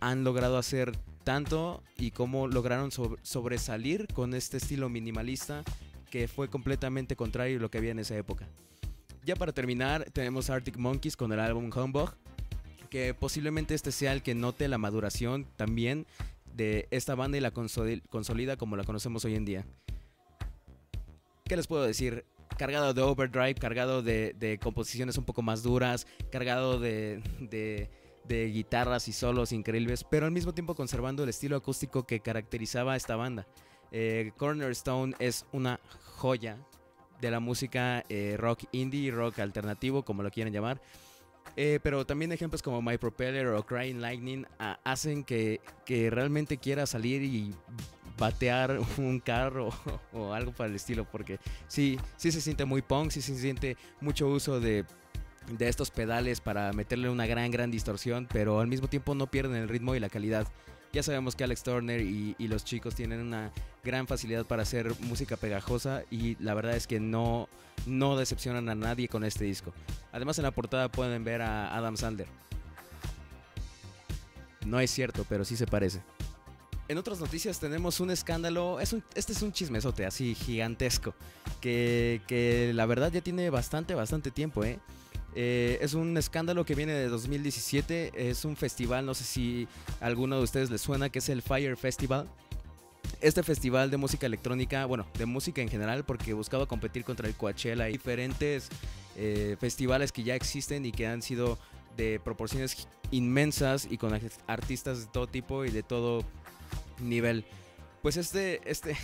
han 0.00 0.22
logrado 0.24 0.58
hacer 0.58 0.92
tanto 1.24 1.82
y 1.96 2.10
cómo 2.10 2.48
lograron 2.48 2.90
sobresalir 2.90 4.06
con 4.12 4.34
este 4.34 4.56
estilo 4.56 4.88
minimalista 4.88 5.62
que 6.10 6.28
fue 6.28 6.48
completamente 6.48 7.16
contrario 7.16 7.58
a 7.58 7.60
lo 7.60 7.70
que 7.70 7.78
había 7.78 7.92
en 7.92 8.00
esa 8.00 8.16
época. 8.16 8.48
Ya 9.24 9.36
para 9.36 9.52
terminar, 9.52 10.10
tenemos 10.12 10.50
Arctic 10.50 10.76
Monkeys 10.76 11.16
con 11.16 11.32
el 11.32 11.40
álbum 11.40 11.70
Humbug 11.74 12.14
que 12.90 13.14
posiblemente 13.14 13.74
este 13.74 13.92
sea 13.92 14.12
el 14.12 14.22
que 14.22 14.34
note 14.34 14.68
la 14.68 14.76
maduración 14.76 15.46
también 15.56 16.06
de 16.52 16.88
esta 16.90 17.14
banda 17.14 17.38
y 17.38 17.40
la 17.40 17.52
consolida 17.52 18.56
como 18.56 18.76
la 18.76 18.84
conocemos 18.84 19.24
hoy 19.24 19.36
en 19.36 19.44
día. 19.44 19.64
¿Qué 21.44 21.56
les 21.56 21.66
puedo 21.66 21.84
decir? 21.84 22.26
Cargado 22.58 22.92
de 22.92 23.00
overdrive, 23.00 23.54
cargado 23.54 24.02
de, 24.02 24.58
composiciones 24.60 25.16
un 25.16 25.24
poco 25.24 25.40
más 25.40 25.62
duras, 25.62 26.06
cargado 26.30 26.78
de, 26.78 27.22
guitarras 28.30 29.08
y 29.08 29.12
solos 29.12 29.52
increíbles, 29.52 30.04
pero 30.04 30.26
al 30.26 30.32
mismo 30.32 30.54
tiempo 30.54 30.74
conservando 30.74 31.22
el 31.22 31.28
estilo 31.28 31.56
acústico 31.56 32.06
que 32.06 32.20
caracterizaba 32.20 32.94
a 32.94 32.96
esta 32.96 33.16
banda. 33.16 33.46
Eh, 33.92 34.32
Cornerstone 34.36 35.14
es 35.18 35.46
una 35.52 35.80
joya 36.16 36.58
de 37.20 37.30
la 37.30 37.40
música 37.40 38.04
eh, 38.08 38.36
rock 38.38 38.64
indie, 38.72 39.10
rock 39.10 39.40
alternativo, 39.40 40.04
como 40.04 40.22
lo 40.22 40.30
quieran 40.30 40.52
llamar. 40.52 40.80
Eh, 41.56 41.80
pero 41.82 42.06
también 42.06 42.30
ejemplos 42.32 42.62
como 42.62 42.80
My 42.80 42.96
Propeller 42.96 43.48
o 43.48 43.66
Crying 43.66 44.00
Lightning 44.00 44.46
ah, 44.58 44.78
hacen 44.84 45.24
que, 45.24 45.60
realmente 45.86 46.58
quiera 46.58 46.86
salir 46.86 47.22
y 47.22 47.52
batear 48.16 48.78
un 48.98 49.18
carro 49.18 49.70
o, 50.12 50.32
algo 50.32 50.52
para 50.52 50.70
el 50.70 50.76
estilo, 50.76 51.04
porque 51.04 51.38
sí, 51.66 51.98
sí 52.16 52.30
se 52.30 52.40
siente 52.40 52.64
muy 52.64 52.82
punk, 52.82 53.10
sí 53.10 53.20
se 53.20 53.36
siente 53.36 53.76
mucho 54.00 54.28
uso 54.28 54.60
de, 54.60 54.84
de 55.48 55.68
estos 55.68 55.90
pedales 55.90 56.40
para 56.40 56.72
meterle 56.72 57.08
una 57.08 57.26
gran, 57.26 57.50
gran 57.50 57.70
distorsión, 57.70 58.28
pero 58.32 58.60
al 58.60 58.66
mismo 58.66 58.88
tiempo 58.88 59.14
no 59.14 59.26
pierden 59.26 59.56
el 59.56 59.68
ritmo 59.68 59.94
y 59.94 60.00
la 60.00 60.08
calidad. 60.08 60.46
Ya 60.92 61.02
sabemos 61.02 61.36
que 61.36 61.44
Alex 61.44 61.62
Turner 61.62 62.00
y, 62.00 62.34
los 62.40 62.64
chicos 62.64 62.96
tienen 62.96 63.20
una 63.20 63.52
gran 63.84 64.08
facilidad 64.08 64.44
para 64.44 64.62
hacer 64.62 64.92
música 65.00 65.36
pegajosa 65.36 66.02
y 66.10 66.36
la 66.42 66.52
verdad 66.54 66.74
es 66.74 66.86
que 66.88 66.98
no, 66.98 67.48
no 67.86 68.16
decepcionan 68.16 68.68
a 68.68 68.74
nadie 68.74 69.08
con 69.08 69.24
este 69.24 69.44
disco. 69.44 69.72
Además 70.12 70.38
en 70.38 70.44
la 70.44 70.50
portada 70.50 70.88
pueden 70.90 71.22
ver 71.22 71.42
a 71.42 71.76
Adam 71.76 71.96
Sandler. 71.96 72.26
No 74.66 74.80
es 74.80 74.90
cierto, 74.90 75.24
pero 75.28 75.44
sí 75.44 75.56
se 75.56 75.66
parece. 75.66 76.02
En 76.88 76.98
otras 76.98 77.20
noticias 77.20 77.60
tenemos 77.60 78.00
un 78.00 78.10
escándalo, 78.10 78.80
es 78.80 78.96
este 79.14 79.32
es 79.32 79.42
un 79.42 79.52
chismesote 79.52 80.04
así 80.04 80.34
gigantesco, 80.34 81.14
que, 81.60 82.20
que 82.26 82.72
la 82.74 82.84
verdad 82.84 83.12
ya 83.12 83.20
tiene 83.20 83.48
bastante, 83.48 83.94
bastante 83.94 84.32
tiempo, 84.32 84.64
¿eh? 84.64 84.80
Eh, 85.34 85.78
es 85.80 85.94
un 85.94 86.16
escándalo 86.16 86.64
que 86.64 86.74
viene 86.74 86.92
de 86.92 87.08
2017. 87.08 88.30
Es 88.30 88.44
un 88.44 88.56
festival, 88.56 89.06
no 89.06 89.14
sé 89.14 89.24
si 89.24 89.68
a 90.00 90.06
alguno 90.06 90.36
de 90.36 90.42
ustedes 90.42 90.70
les 90.70 90.80
suena, 90.80 91.08
que 91.08 91.20
es 91.20 91.28
el 91.28 91.42
Fire 91.42 91.76
Festival. 91.76 92.28
Este 93.20 93.42
festival 93.42 93.90
de 93.90 93.96
música 93.96 94.26
electrónica, 94.26 94.86
bueno, 94.86 95.06
de 95.18 95.26
música 95.26 95.60
en 95.60 95.68
general, 95.68 96.04
porque 96.04 96.32
buscaba 96.32 96.66
competir 96.66 97.04
contra 97.04 97.28
el 97.28 97.34
Coachella 97.34 97.88
y 97.88 97.92
diferentes 97.92 98.68
eh, 99.16 99.56
festivales 99.60 100.12
que 100.12 100.22
ya 100.22 100.34
existen 100.34 100.86
y 100.86 100.92
que 100.92 101.06
han 101.06 101.20
sido 101.20 101.58
de 101.96 102.20
proporciones 102.22 102.88
inmensas 103.10 103.86
y 103.90 103.98
con 103.98 104.18
artistas 104.46 105.00
de 105.00 105.06
todo 105.06 105.26
tipo 105.26 105.64
y 105.64 105.70
de 105.70 105.82
todo 105.82 106.24
nivel. 107.00 107.44
Pues 108.02 108.16
este, 108.16 108.60
este, 108.64 108.96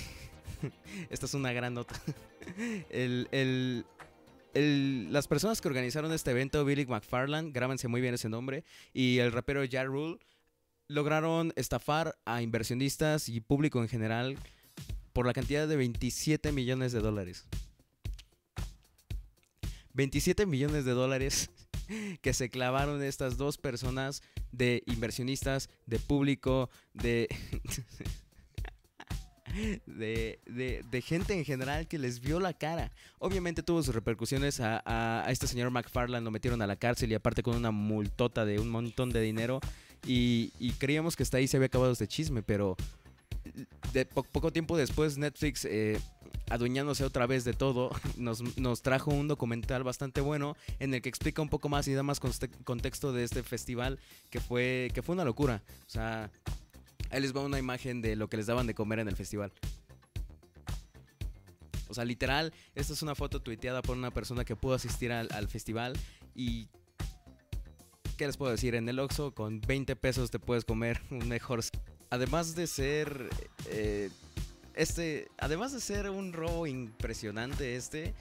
esta 1.11 1.27
es 1.27 1.35
una 1.35 1.53
gran 1.53 1.75
nota. 1.75 1.95
El, 2.91 3.27
el, 3.33 3.85
las 4.57 5.29
personas 5.29 5.61
que 5.61 5.69
organizaron 5.69 6.13
este 6.13 6.31
evento, 6.31 6.65
Billy 6.65 6.87
McFarland, 6.87 7.53
grábense 7.55 7.89
muy 7.89 8.01
bien 8.01 8.15
ese 8.15 8.29
nombre, 8.29 8.65
y 8.93 9.19
el 9.19 9.33
rapero 9.33 9.63
Ja 9.71 9.85
Rule, 9.85 10.19
lograron 10.89 11.53
estafar 11.57 12.17
a 12.25 12.43
inversionistas 12.43 13.29
y 13.29 13.41
público 13.41 13.83
en 13.83 13.89
general 13.89 14.39
por 15.13 15.27
la 15.27 15.33
cantidad 15.33 15.67
de 15.67 15.77
27 15.77 16.53
millones 16.53 16.93
de 16.93 17.01
dólares. 17.01 17.45
27 19.95 20.47
millones 20.47 20.85
de 20.85 20.93
dólares 20.93 21.51
que 22.21 22.35
se 22.35 22.51
clavaron 22.51 23.03
estas 23.03 23.37
dos 23.37 23.57
personas 23.57 24.23
de 24.53 24.83
inversionistas, 24.87 25.71
de 25.87 25.99
público, 25.99 26.71
de... 26.93 27.29
de, 29.87 31.03
gente 31.05 31.35
en 31.35 31.45
general 31.45 31.87
que 31.87 31.99
les 31.99 32.21
vio 32.21 32.41
la 32.41 32.53
cara. 32.53 32.91
Obviamente 33.19 33.63
tuvo 33.63 33.83
sus 33.83 33.95
repercusiones 33.95 34.61
a, 34.61 35.27
este 35.29 35.47
señor 35.47 35.71
McFarland, 35.71 36.25
lo 36.25 36.31
metieron 36.31 36.63
a 36.63 36.67
la 36.67 36.77
cárcel 36.77 37.13
y 37.13 37.15
aparte 37.15 37.43
con 37.43 37.57
una 37.57 37.71
multota 37.71 38.45
de 38.45 38.59
un 38.59 38.69
montón 38.69 39.11
de 39.11 39.21
dinero. 39.21 39.61
Y, 40.07 40.51
creíamos 40.79 41.17
que 41.17 41.23
hasta 41.23 41.39
ahí 41.39 41.49
se 41.49 41.57
había 41.57 41.67
acabado 41.67 41.93
este 41.93 42.07
chisme, 42.07 42.43
pero 42.43 42.77
de 43.93 44.05
poco 44.07 44.53
tiempo 44.53 44.77
después 44.77 45.19
Netflix, 45.19 45.65
eh, 45.65 45.99
adueñándose 46.51 47.05
otra 47.05 47.27
vez 47.27 47.45
de 47.45 47.53
todo, 47.53 47.91
nos, 48.17 48.57
nos, 48.59 48.83
trajo 48.83 49.11
un 49.11 49.29
documental 49.29 49.83
bastante 49.85 50.21
bueno 50.21 50.57
en 50.79 50.95
el 50.95 51.03
que 51.03 51.09
explica 51.09 51.43
un 51.43 51.49
poco 51.49 51.69
más 51.69 51.89
y 51.89 51.95
da 51.95 52.03
más 52.03 52.21
contexto 52.21 53.13
de 53.13 53.25
este 53.25 53.43
festival 53.43 53.99
que 54.31 54.41
fue, 54.41 54.91
que 54.95 55.03
fue 55.03 55.15
una 55.15 55.25
locura. 55.25 55.63
O 55.87 55.91
sea, 55.91 56.31
Ahí 57.11 57.21
les 57.21 57.35
va 57.35 57.41
una 57.41 57.59
imagen 57.59 58.03
de 58.03 58.17
lo 58.17 58.29
que 58.29 58.37
les 58.37 58.47
daban 58.47 58.67
de 58.67 58.75
comer 58.75 58.99
en 58.99 59.09
el 59.09 59.17
festival. 59.17 59.53
O 61.89 61.95
sea, 61.95 62.05
literal, 62.05 62.53
esta 62.75 62.93
es 62.93 63.03
una 63.03 63.15
foto 63.15 63.41
tuiteada 63.41 63.83
por 63.83 63.97
una 63.97 64.11
persona 64.11 64.45
que 64.45 64.57
pudo 64.57 64.75
asistir 64.75 65.13
al, 65.13 65.49
festival 65.49 65.95
y... 66.35 66.69
¿Qué 68.17 68.27
les 68.27 68.39
puedo 68.39 68.51
decir? 68.51 68.75
En 68.75 68.89
el 68.89 68.99
Oxxo 68.99 69.35
con 69.35 69.61
20 69.61 69.95
pesos 69.95 70.31
te 70.31 70.39
puedes 70.39 70.65
comer 70.65 71.01
un 71.11 71.29
mejor... 71.29 71.61
Además 72.11 72.55
de 72.55 72.67
ser... 72.67 73.29
Eh, 73.67 74.11
este... 74.75 75.29
Además 75.39 75.73
de 75.73 75.81
ser 75.81 76.09
un 76.11 76.33
robo 76.33 76.67
impresionante 76.67 77.77
este, 77.77 78.15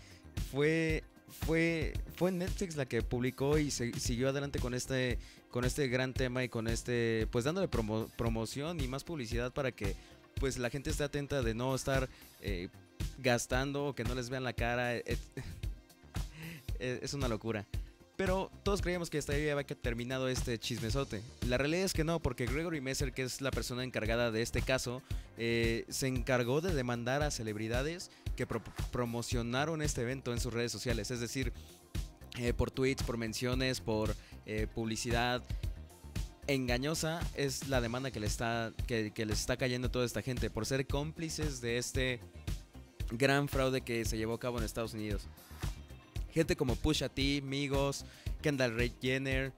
fue 0.51 1.03
fue, 1.45 1.93
fue 2.15 2.31
Netflix 2.31 2.75
la 2.75 2.85
que 2.85 3.01
publicó 3.01 3.57
y 3.57 3.71
siguió 3.71 4.29
adelante 4.29 4.59
con 4.59 4.73
este, 4.73 5.19
con 5.51 5.65
este 5.65 5.87
gran 5.87 6.13
tema 6.13 6.43
y 6.43 6.49
con 6.49 6.67
este, 6.67 7.27
pues 7.31 7.45
dándole 7.45 7.67
promoción 7.67 8.79
y 8.79 8.87
más 8.87 9.03
publicidad 9.03 9.53
para 9.53 9.71
que 9.71 9.95
pues 10.39 10.57
la 10.57 10.69
gente 10.69 10.89
esté 10.89 11.03
atenta 11.03 11.41
de 11.41 11.53
no 11.53 11.73
estar 11.75 12.09
eh, 12.41 12.69
gastando 13.19 13.93
que 13.95 14.03
no 14.03 14.15
les 14.15 14.29
vean 14.29 14.43
la 14.43 14.53
cara. 14.53 14.95
es 16.79 17.13
una 17.13 17.27
locura. 17.27 17.65
Pero 18.17 18.49
todos 18.63 18.81
creíamos 18.81 19.09
que 19.09 19.19
ahí 19.27 19.49
había 19.49 19.65
terminado 19.65 20.29
este 20.29 20.57
chismesote. 20.57 21.21
La 21.47 21.57
realidad 21.57 21.83
es 21.83 21.93
que 21.93 22.05
no, 22.05 22.21
porque 22.21 22.45
Gregory 22.45 22.79
Messer, 22.79 23.11
que 23.11 23.23
es 23.23 23.41
la 23.41 23.51
persona 23.51 23.83
encargada 23.83 24.31
de 24.31 24.41
este 24.41 24.61
caso, 24.61 25.01
eh, 25.37 25.85
se 25.89 26.07
encargó 26.07 26.61
de 26.61 26.73
demandar 26.73 27.23
a 27.23 27.31
celebridades 27.31 28.11
que 28.35 28.45
promocionaron 28.91 29.81
este 29.81 30.01
evento 30.01 30.33
en 30.33 30.39
sus 30.39 30.53
redes 30.53 30.71
sociales. 30.71 31.11
Es 31.11 31.19
decir, 31.19 31.53
eh, 32.37 32.53
por 32.53 32.71
tweets, 32.71 33.03
por 33.03 33.17
menciones, 33.17 33.79
por 33.79 34.15
eh, 34.45 34.67
publicidad 34.73 35.41
engañosa 36.47 37.21
es 37.35 37.69
la 37.69 37.81
demanda 37.81 38.11
que 38.11 38.19
le 38.19 38.27
está 38.27 38.71
que, 38.87 39.11
les 39.25 39.39
está 39.39 39.57
cayendo 39.57 39.87
a 39.87 39.91
toda 39.91 40.05
esta 40.05 40.21
gente 40.21 40.49
por 40.49 40.65
ser 40.65 40.85
cómplices 40.85 41.59
de 41.59 41.77
este 41.77 42.19
gran 43.11 43.47
fraude 43.47 43.81
que 43.81 44.05
se 44.05 44.17
llevó 44.17 44.35
a 44.35 44.39
cabo 44.39 44.59
en 44.59 44.65
Estados 44.65 44.93
Unidos. 44.93 45.23
Gente 46.31 46.55
como 46.55 46.75
Pusha 46.75 47.09
T, 47.09 47.41
Migos, 47.41 48.05
Kendall 48.41 48.75
Ray 48.75 48.93
Jenner 49.01 49.53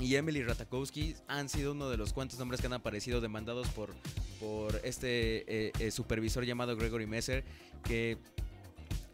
y 0.00 0.16
Emily 0.16 0.42
Ratakowski 0.42 1.14
han 1.28 1.48
sido 1.48 1.72
uno 1.72 1.88
de 1.88 1.96
los 1.96 2.12
cuantos 2.12 2.38
nombres 2.38 2.60
que 2.60 2.66
han 2.66 2.72
aparecido 2.72 3.20
demandados 3.20 3.68
por, 3.68 3.94
por 4.40 4.80
este 4.84 5.44
eh, 5.46 5.72
eh, 5.78 5.90
supervisor 5.90 6.44
llamado 6.44 6.76
Gregory 6.76 7.06
Messer, 7.06 7.44
que 7.82 8.18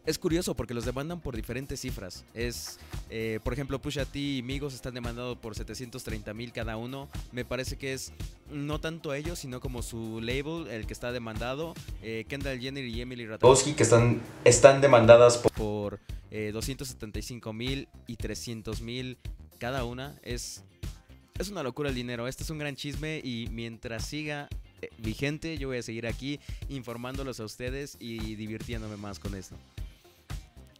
es 0.05 0.17
curioso 0.17 0.55
porque 0.55 0.73
los 0.73 0.85
demandan 0.85 1.21
por 1.21 1.35
diferentes 1.35 1.79
cifras. 1.79 2.25
Es, 2.33 2.79
eh, 3.09 3.39
por 3.43 3.53
ejemplo, 3.53 3.79
Pusha 3.79 4.05
T 4.05 4.17
y 4.19 4.41
Migos 4.41 4.73
están 4.73 4.93
demandados 4.93 5.37
por 5.37 5.55
730 5.55 6.33
mil 6.33 6.51
cada 6.51 6.77
uno. 6.77 7.07
Me 7.31 7.45
parece 7.45 7.77
que 7.77 7.93
es 7.93 8.11
no 8.49 8.79
tanto 8.79 9.13
ellos, 9.13 9.39
sino 9.39 9.59
como 9.59 9.83
su 9.83 10.19
label, 10.21 10.67
el 10.67 10.87
que 10.87 10.93
está 10.93 11.11
demandado. 11.11 11.73
Kendall 12.01 12.59
Jenner 12.59 12.85
y 12.85 12.99
Emily 13.01 13.27
Ratajkowski, 13.27 13.73
que 13.73 13.83
están, 13.83 14.21
están 14.43 14.81
demandadas 14.81 15.37
por 15.37 15.99
275 16.31 17.49
eh, 17.49 17.53
mil 17.53 17.89
y 18.07 18.15
300 18.15 18.81
mil 18.81 19.17
cada 19.59 19.83
una. 19.83 20.17
Es, 20.23 20.63
es 21.37 21.49
una 21.49 21.63
locura 21.63 21.89
el 21.89 21.95
dinero. 21.95 22.27
Este 22.27 22.43
es 22.43 22.49
un 22.49 22.57
gran 22.57 22.75
chisme 22.75 23.21
y 23.23 23.47
mientras 23.51 24.05
siga 24.05 24.47
vigente, 24.97 25.57
yo 25.57 25.67
voy 25.67 25.77
a 25.77 25.83
seguir 25.83 26.07
aquí 26.07 26.39
informándolos 26.69 27.39
a 27.39 27.45
ustedes 27.45 27.97
y 27.99 28.35
divirtiéndome 28.35 28.97
más 28.97 29.19
con 29.19 29.35
esto. 29.35 29.55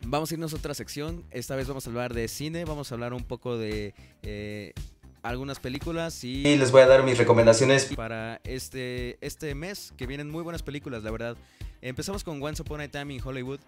Vamos 0.04 0.32
a 0.32 0.34
irnos 0.34 0.54
a 0.54 0.58
otra 0.58 0.74
sección. 0.74 1.24
Esta 1.32 1.56
vez 1.56 1.68
vamos 1.68 1.86
a 1.86 1.90
hablar 1.90 2.14
de 2.14 2.28
cine. 2.28 2.66
Vamos 2.66 2.92
a 2.92 2.96
hablar 2.96 3.14
un 3.14 3.24
poco 3.24 3.58
de 3.58 3.94
eh, 4.24 4.74
algunas 5.22 5.60
películas 5.60 6.24
y, 6.24 6.48
y, 6.48 6.58
les 6.58 6.72
voy 6.72 6.82
a 6.82 6.88
dar 6.88 7.04
mis 7.04 7.18
recomendaciones 7.18 7.86
para 7.96 8.42
este, 8.44 9.18
este 9.22 9.54
mes, 9.54 9.94
que 9.98 10.08
vienen 10.08 10.30
muy 10.30 10.42
buenas 10.44 10.64
películas, 10.64 11.04
la 11.04 11.12
verdad. 11.12 11.38
Empezamos 11.82 12.24
con 12.24 12.42
Once 12.42 12.62
Upon 12.62 12.82
a 12.82 12.88
Time 12.88 13.14
in 13.14 13.22
Hollywood 13.24 13.60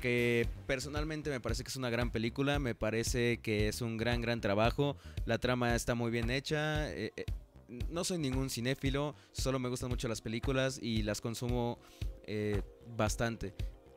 que 0.00 0.46
personalmente 0.66 1.30
me 1.30 1.40
parece 1.40 1.64
que 1.64 1.70
es 1.70 1.76
una 1.76 1.90
gran 1.90 2.10
película, 2.10 2.58
me 2.58 2.74
parece 2.74 3.38
que 3.38 3.68
es 3.68 3.80
un 3.80 3.96
gran, 3.96 4.20
gran 4.20 4.40
trabajo, 4.40 4.96
la 5.26 5.38
trama 5.38 5.74
está 5.74 5.94
muy 5.94 6.10
bien 6.10 6.30
hecha. 6.30 6.90
Eh, 6.92 7.12
eh, 7.16 7.24
no 7.68 8.04
soy 8.04 8.18
ningún 8.18 8.50
cinéfilo, 8.50 9.14
solo 9.32 9.58
me 9.58 9.68
gustan 9.68 9.90
mucho 9.90 10.08
las 10.08 10.20
películas 10.20 10.78
y 10.80 11.02
las 11.02 11.20
consumo 11.20 11.78
eh, 12.24 12.62
bastante. 12.96 13.54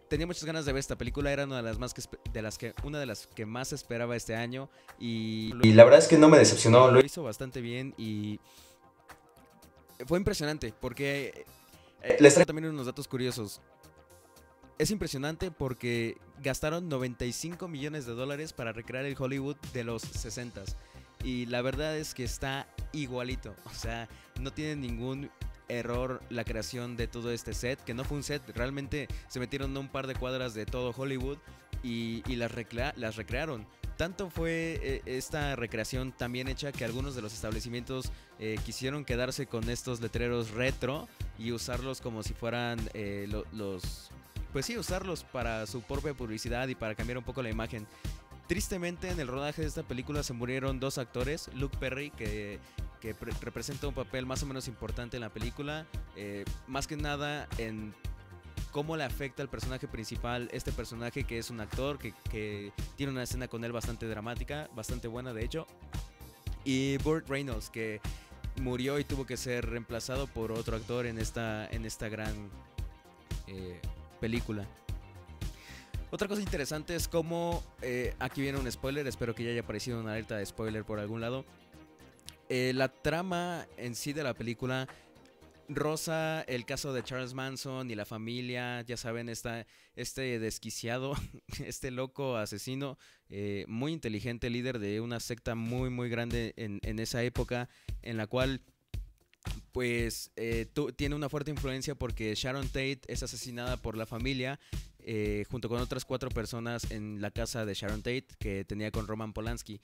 Tenía 0.09 0.27
muchas 0.27 0.43
ganas 0.43 0.65
de 0.65 0.73
ver 0.73 0.81
esta 0.81 0.97
película, 0.97 1.31
era 1.31 1.45
una 1.45 1.57
de 1.57 1.63
las 1.63 1.79
más 1.79 1.93
que, 1.93 2.01
de 2.33 2.41
las 2.41 2.57
que 2.57 2.73
una 2.83 2.99
de 2.99 3.05
las 3.05 3.27
que 3.27 3.45
más 3.45 3.71
esperaba 3.71 4.15
este 4.15 4.35
año 4.35 4.69
y, 4.99 5.53
y 5.63 5.73
la 5.73 5.85
verdad 5.85 5.99
es 5.99 6.07
que 6.07 6.17
no 6.17 6.27
me 6.27 6.37
decepcionó, 6.37 6.91
lo 6.91 6.99
hizo 6.99 7.23
bastante 7.23 7.61
bien 7.61 7.93
y 7.97 8.39
fue 10.05 10.17
impresionante 10.17 10.73
porque 10.79 11.45
les 12.19 12.33
traigo 12.33 12.47
también 12.47 12.67
unos 12.67 12.87
datos 12.87 13.07
curiosos 13.07 13.61
es 14.81 14.89
impresionante 14.89 15.51
porque 15.51 16.17
gastaron 16.41 16.89
95 16.89 17.67
millones 17.67 18.07
de 18.07 18.13
dólares 18.13 18.51
para 18.51 18.71
recrear 18.71 19.05
el 19.05 19.15
Hollywood 19.17 19.55
de 19.73 19.83
los 19.83 20.01
60 20.01 20.63
y 21.23 21.45
la 21.45 21.61
verdad 21.61 21.97
es 21.97 22.13
que 22.13 22.23
está 22.23 22.67
igualito, 22.93 23.55
o 23.65 23.73
sea, 23.73 24.07
no 24.39 24.51
tiene 24.51 24.75
ningún 24.75 25.29
error 25.67 26.21
la 26.29 26.43
creación 26.43 26.97
de 26.97 27.07
todo 27.07 27.31
este 27.31 27.53
set, 27.53 27.83
que 27.83 27.93
no 27.93 28.03
fue 28.03 28.17
un 28.17 28.23
set, 28.23 28.41
realmente 28.55 29.07
se 29.27 29.39
metieron 29.39 29.75
un 29.77 29.87
par 29.87 30.07
de 30.07 30.15
cuadras 30.15 30.53
de 30.53 30.65
todo 30.65 30.93
Hollywood 30.95 31.37
y, 31.83 32.23
las, 32.35 32.51
las 32.95 33.15
recrearon. 33.15 33.65
Tanto 33.97 34.29
fue 34.29 34.79
eh, 34.81 35.01
esta 35.05 35.55
recreación 35.55 36.11
también 36.11 36.47
hecha 36.47 36.71
que 36.71 36.85
algunos 36.85 37.15
de 37.15 37.21
los 37.21 37.33
establecimientos 37.33 38.11
eh, 38.39 38.57
quisieron 38.65 39.05
quedarse 39.05 39.45
con 39.45 39.69
estos 39.69 40.01
letreros 40.01 40.51
retro 40.51 41.07
y 41.37 41.51
usarlos 41.51 42.01
como 42.01 42.23
si 42.23 42.33
fueran 42.33 42.79
eh, 42.93 43.27
los 43.51 44.11
pues 44.51 44.65
sí, 44.65 44.77
usarlos 44.77 45.23
para 45.23 45.65
su 45.65 45.81
propia 45.81 46.13
publicidad 46.13 46.67
y 46.67 46.75
para 46.75 46.95
cambiar 46.95 47.17
un 47.17 47.23
poco 47.23 47.41
la 47.41 47.49
imagen. 47.49 47.87
Tristemente 48.51 49.09
en 49.09 49.17
el 49.21 49.29
rodaje 49.29 49.61
de 49.61 49.69
esta 49.69 49.83
película 49.83 50.23
se 50.23 50.33
murieron 50.33 50.81
dos 50.81 50.97
actores, 50.97 51.49
Luke 51.53 51.77
Perry, 51.79 52.09
que 52.09 52.59
que 52.99 53.15
representa 53.39 53.87
un 53.87 53.93
papel 53.93 54.25
más 54.25 54.43
o 54.43 54.45
menos 54.45 54.67
importante 54.67 55.15
en 55.15 55.21
la 55.21 55.29
película, 55.29 55.85
eh, 56.17 56.43
más 56.67 56.85
que 56.85 56.97
nada 56.97 57.47
en 57.57 57.93
cómo 58.73 58.97
le 58.97 59.05
afecta 59.05 59.41
al 59.41 59.47
personaje 59.47 59.87
principal, 59.87 60.49
este 60.51 60.73
personaje 60.73 61.23
que 61.23 61.37
es 61.37 61.49
un 61.49 61.61
actor, 61.61 61.97
que, 61.97 62.13
que, 62.29 62.73
tiene 62.97 63.13
una 63.13 63.23
escena 63.23 63.47
con 63.47 63.63
él 63.63 63.71
bastante 63.71 64.05
dramática, 64.05 64.69
bastante 64.75 65.07
buena 65.07 65.31
de 65.31 65.45
hecho, 65.45 65.65
y 66.65 66.97
Burt 66.97 67.29
Reynolds, 67.29 67.69
que 67.69 68.01
murió 68.61 68.99
y 68.99 69.05
tuvo 69.05 69.25
que 69.25 69.37
ser 69.37 69.69
reemplazado 69.69 70.27
por 70.27 70.51
otro 70.51 70.75
actor 70.75 71.05
en 71.05 71.19
esta, 71.19 71.67
en 71.67 71.85
esta 71.85 72.09
gran 72.09 72.49
eh, 73.47 73.79
película. 74.19 74.67
Otra 76.13 76.27
cosa 76.27 76.41
interesante 76.41 76.93
es 76.93 77.07
cómo, 77.07 77.63
eh, 77.81 78.13
aquí 78.19 78.41
viene 78.41 78.59
un 78.59 78.69
spoiler, 78.69 79.07
espero 79.07 79.33
que 79.33 79.45
ya 79.45 79.51
haya 79.51 79.61
aparecido 79.61 80.01
una 80.01 80.11
alerta 80.11 80.35
de 80.35 80.45
spoiler 80.45 80.83
por 80.83 80.99
algún 80.99 81.21
lado. 81.21 81.45
Eh, 82.49 82.73
la 82.75 82.89
trama 82.89 83.65
en 83.77 83.95
sí 83.95 84.11
de 84.11 84.23
la 84.23 84.33
película 84.33 84.89
rosa 85.69 86.41
el 86.41 86.65
caso 86.65 86.91
de 86.91 87.01
Charles 87.01 87.33
Manson 87.33 87.89
y 87.89 87.95
la 87.95 88.03
familia, 88.03 88.81
ya 88.81 88.97
saben, 88.97 89.29
está 89.29 89.65
este 89.95 90.37
desquiciado, 90.37 91.13
este 91.65 91.91
loco 91.91 92.35
asesino, 92.35 92.97
muy 93.67 93.93
inteligente, 93.93 94.49
líder 94.49 94.79
de 94.79 94.99
una 94.99 95.21
secta 95.21 95.55
muy, 95.55 95.89
muy 95.89 96.09
grande 96.09 96.53
en, 96.57 96.99
esa 96.99 97.23
época, 97.23 97.69
en 98.01 98.17
la 98.17 98.27
cual 98.27 98.59
pues 99.71 100.31
eh, 100.35 100.67
tiene 100.97 101.15
una 101.15 101.29
fuerte 101.29 101.51
influencia 101.51 101.95
porque 101.95 102.35
Sharon 102.35 102.67
Tate 102.67 103.01
es 103.07 103.23
asesinada 103.23 103.77
por 103.77 103.95
la 103.95 104.05
familia 104.05 104.59
eh, 105.05 105.45
junto 105.49 105.69
con 105.69 105.79
otras 105.79 106.05
cuatro 106.05 106.29
personas 106.29 106.91
en 106.91 107.21
la 107.21 107.31
casa 107.31 107.65
de 107.65 107.73
Sharon 107.73 108.01
Tate 108.01 108.27
que 108.39 108.65
tenía 108.65 108.91
con 108.91 109.07
Roman 109.07 109.33
Polanski. 109.33 109.81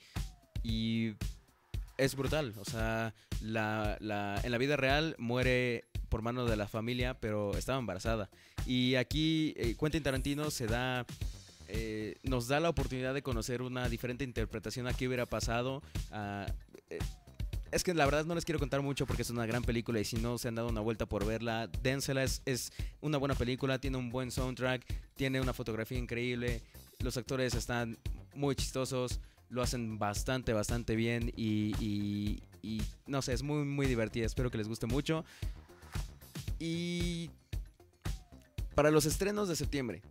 Y 0.62 1.14
es 1.96 2.14
brutal, 2.14 2.54
o 2.58 2.64
sea, 2.64 3.14
en 3.40 3.52
la 3.52 4.58
vida 4.58 4.76
real 4.76 5.14
muere 5.18 5.84
por 6.08 6.22
mano 6.22 6.46
de 6.46 6.56
la 6.56 6.68
familia, 6.68 7.14
pero 7.14 7.56
estaba 7.56 7.78
embarazada. 7.78 8.30
Y 8.66 8.94
aquí 8.96 9.54
eh, 9.56 9.76
Quentin 9.78 10.02
Tarantino 10.02 10.50
se 10.50 10.66
da... 10.66 11.06
nos 12.22 12.48
da 12.48 12.60
la 12.60 12.70
oportunidad 12.70 13.14
de 13.14 13.22
conocer 13.22 13.62
una 13.62 13.88
diferente 13.88 14.24
interpretación 14.24 14.86
a 14.86 14.94
qué 14.94 15.06
hubiera 15.06 15.26
pasado. 15.26 15.82
A, 16.10 16.46
es 17.70 17.84
que 17.84 17.94
la 17.94 18.04
verdad 18.04 18.24
no 18.24 18.34
les 18.34 18.44
quiero 18.44 18.58
contar 18.58 18.82
mucho 18.82 19.06
porque 19.06 19.22
es 19.22 19.30
una 19.30 19.46
gran 19.46 19.62
película 19.62 20.00
y 20.00 20.04
si 20.04 20.16
no 20.16 20.38
se 20.38 20.48
han 20.48 20.54
dado 20.54 20.68
una 20.68 20.80
vuelta 20.80 21.06
por 21.06 21.24
verla, 21.26 21.68
dénsela, 21.82 22.24
es, 22.24 22.42
es 22.44 22.72
una 23.00 23.18
buena 23.18 23.34
película, 23.34 23.78
tiene 23.78 23.96
un 23.96 24.10
buen 24.10 24.30
soundtrack, 24.30 24.84
tiene 25.14 25.40
una 25.40 25.52
fotografía 25.52 25.98
increíble, 25.98 26.62
los 27.00 27.16
actores 27.16 27.54
están 27.54 27.98
muy 28.34 28.54
chistosos, 28.56 29.20
lo 29.50 29.62
hacen 29.62 29.98
bastante, 29.98 30.52
bastante 30.52 30.96
bien 30.96 31.32
y, 31.36 32.40
y 32.62 32.82
no 33.06 33.22
sé, 33.22 33.32
es 33.32 33.42
muy, 33.42 33.64
muy 33.64 33.86
divertida, 33.86 34.26
espero 34.26 34.50
que 34.50 34.58
les 34.58 34.68
guste 34.68 34.86
mucho. 34.86 35.24
Y 36.58 37.30
para 38.74 38.90
los 38.90 39.06
estrenos 39.06 39.48
de 39.48 39.56
septiembre, 39.56 40.02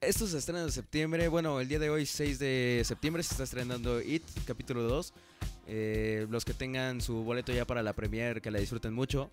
estos 0.00 0.34
estrenos 0.34 0.66
de 0.66 0.72
septiembre, 0.72 1.28
bueno, 1.28 1.60
el 1.60 1.68
día 1.68 1.78
de 1.78 1.88
hoy, 1.88 2.06
6 2.06 2.38
de 2.38 2.82
septiembre, 2.84 3.22
se 3.22 3.34
está 3.34 3.44
estrenando 3.44 4.00
It, 4.00 4.24
capítulo 4.46 4.82
2. 4.82 5.12
Eh, 5.66 6.26
los 6.30 6.44
que 6.44 6.54
tengan 6.54 7.00
su 7.00 7.22
boleto 7.22 7.52
ya 7.52 7.64
para 7.66 7.82
la 7.82 7.92
premiere, 7.92 8.40
que 8.40 8.50
la 8.50 8.58
disfruten 8.58 8.92
mucho. 8.92 9.30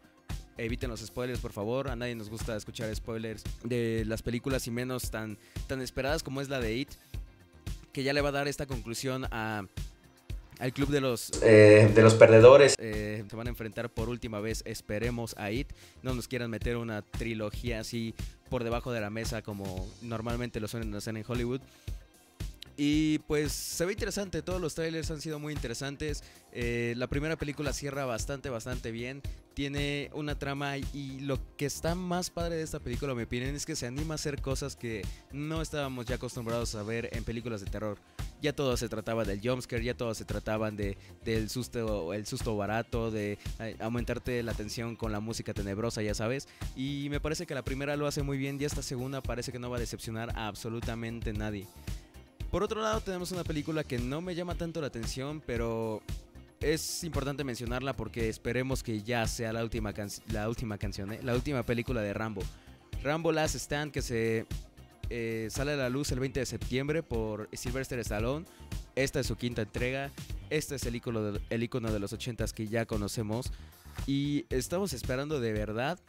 Eviten 0.58 0.90
los 0.90 1.00
spoilers, 1.00 1.40
por 1.40 1.54
favor. 1.54 1.90
A 1.90 1.96
nadie 1.96 2.16
nos 2.16 2.30
gusta 2.30 2.56
escuchar 2.56 2.94
spoilers 2.96 3.44
de 3.64 4.04
las 4.06 4.22
películas 4.22 4.68
y 4.68 4.72
menos 4.72 5.10
tan, 5.10 5.38
tan 5.68 5.82
esperadas 5.82 6.22
como 6.22 6.42
es 6.42 6.50
la 6.50 6.60
de 6.60 6.76
It. 6.76 6.90
Que 7.94 8.04
ya 8.04 8.14
le 8.14 8.22
va 8.22 8.30
a 8.30 8.34
dar 8.34 8.48
esta 8.48 8.66
conclusión 8.66 9.26
a, 9.32 9.66
al 10.60 10.74
club 10.74 10.90
de 10.90 11.02
los, 11.02 11.32
eh, 11.42 11.92
de 11.94 12.02
los 12.04 12.14
perdedores. 12.14 12.76
Eh, 12.78 13.24
se 13.28 13.36
van 13.36 13.48
a 13.48 13.50
enfrentar 13.50 13.90
por 13.90 14.10
última 14.10 14.40
vez, 14.42 14.62
esperemos, 14.66 15.36
a 15.38 15.52
It. 15.52 15.70
No 16.04 16.14
nos 16.14 16.28
quieran 16.28 16.52
meter 16.52 16.78
una 16.78 17.02
trilogía 17.02 17.80
así 17.80 18.14
por 18.50 18.64
debajo 18.64 18.92
de 18.92 19.00
la 19.00 19.10
mesa 19.10 19.42
como 19.42 19.88
normalmente 20.02 20.60
lo 20.60 20.68
suelen 20.68 20.94
hacer 20.94 21.16
en 21.16 21.24
Hollywood. 21.26 21.62
Y 22.82 23.20
pues 23.28 23.52
se 23.52 23.84
ve 23.86 23.92
interesante, 23.92 24.42
todos 24.42 24.62
los 24.62 24.74
trailers 24.74 25.12
han 25.12 25.20
sido 25.20 25.38
muy 25.38 25.52
interesantes. 25.52 26.24
Eh, 26.54 26.94
la 26.96 27.08
primera 27.08 27.36
película 27.36 27.74
cierra 27.74 28.06
bastante, 28.06 28.50
bastante 28.50 28.92
bien. 28.92 29.22
Tiene 29.54 30.10
una 30.14 30.40
trama 30.40 30.78
y 30.78 31.20
lo 31.20 31.40
que 31.58 31.66
está 31.66 31.94
más 31.94 32.30
padre 32.30 32.56
de 32.56 32.62
esta 32.62 32.80
película, 32.80 33.14
mi 33.14 33.24
opinión, 33.24 33.54
es 33.54 33.66
que 33.66 33.76
se 33.76 33.86
anima 33.86 34.14
a 34.14 34.16
hacer 34.16 34.42
cosas 34.42 34.78
que 34.78 35.02
no 35.34 35.62
estábamos 35.62 36.06
ya 36.06 36.16
acostumbrados 36.16 36.74
a 36.76 36.84
ver 36.84 37.10
en 37.12 37.26
películas 37.26 37.60
de 37.60 37.70
terror. 37.70 37.98
Ya 38.42 38.56
todo 38.56 38.78
se 38.78 38.88
trataba 38.88 39.26
del 39.26 39.42
jumpscare, 39.42 39.84
ya 39.84 39.98
todo 39.98 40.14
se 40.14 40.24
trataban 40.24 40.78
de, 40.78 40.98
del 41.26 41.50
susto, 41.50 42.14
el 42.14 42.26
susto 42.26 42.56
barato, 42.56 43.12
de 43.12 43.38
eh, 43.60 43.76
aumentarte 43.82 44.42
la 44.42 44.54
tensión 44.54 44.96
con 44.96 45.12
la 45.12 45.20
música 45.20 45.54
tenebrosa, 45.54 46.02
ya 46.02 46.14
sabes. 46.14 46.48
Y 46.78 47.08
me 47.10 47.20
parece 47.20 47.46
que 47.46 47.56
la 47.56 47.64
primera 47.66 47.98
lo 47.98 48.08
hace 48.08 48.24
muy 48.24 48.38
bien 48.38 48.58
y 48.58 48.64
esta 48.64 48.82
segunda 48.82 49.20
parece 49.22 49.52
que 49.52 49.60
no 49.60 49.70
va 49.70 49.76
a 49.76 49.82
decepcionar 49.82 50.30
a 50.38 50.48
absolutamente 50.48 51.34
nadie. 51.34 51.68
Por 52.52 52.64
otro 52.64 52.82
lado, 52.82 53.00
tenemos 53.02 53.32
una 53.32 53.44
película 53.44 53.84
que 53.84 54.00
no 54.00 54.22
me 54.22 54.34
llama 54.34 54.56
tanto 54.56 54.82
la 54.82 54.88
atención, 54.88 55.42
pero 55.46 56.02
es 56.60 57.04
importante 57.04 57.44
mencionarla 57.44 57.96
porque 57.96 58.28
esperemos 58.28 58.82
que 58.82 59.04
ya 59.04 59.28
sea 59.28 59.54
la 59.54 59.64
última, 59.64 59.94
la 60.32 60.50
última 60.50 60.78
canción, 60.80 61.14
¿eh? 61.14 61.20
la 61.22 61.36
última 61.36 61.64
película 61.64 62.02
de 62.02 62.12
Rambo. 62.12 62.42
Rambo 63.04 63.32
Last 63.32 63.56
Stand 63.56 63.92
que 63.92 64.02
se 64.02 64.48
eh, 65.12 65.48
sale 65.52 65.74
a 65.74 65.76
la 65.76 65.90
luz 65.90 66.12
el 66.12 66.20
20 66.20 66.40
de 66.40 66.46
septiembre 66.48 67.04
por 67.04 67.50
Sylvester 67.54 68.00
Stallone. 68.00 68.46
Esta 68.96 69.20
es 69.20 69.28
su 69.28 69.36
quinta 69.36 69.62
entrega. 69.62 70.12
Este 70.50 70.76
es 70.76 70.84
el 70.86 70.96
icono 70.96 71.22
de, 71.22 71.42
el 71.52 71.64
icono 71.64 71.92
de 71.92 72.00
los 72.00 72.14
80s 72.14 72.52
que 72.52 72.68
ya 72.68 72.88
conocemos. 72.88 73.52
Y 74.08 74.46
estamos 74.50 74.94
esperando 74.94 75.40
de 75.40 75.54
verdad 75.54 76.00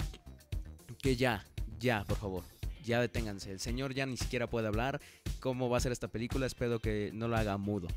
que 1.03 1.17
ya, 1.17 1.45
ya, 1.79 2.05
por 2.05 2.17
favor, 2.17 2.45
ya 2.91 3.01
deténganse. 3.01 3.53
El 3.53 3.61
señor 3.61 3.95
ya 3.95 4.05
ni 4.05 4.17
siquiera 4.17 4.49
puede 4.49 4.67
hablar. 4.67 5.01
¿Cómo 5.39 5.71
va 5.71 5.79
a 5.79 5.81
ser 5.81 5.93
esta 5.93 6.09
película? 6.09 6.47
Espero 6.47 6.81
que 6.81 7.11
no 7.15 7.29
lo 7.29 7.37
haga 7.37 7.57
mudo. 7.57 7.89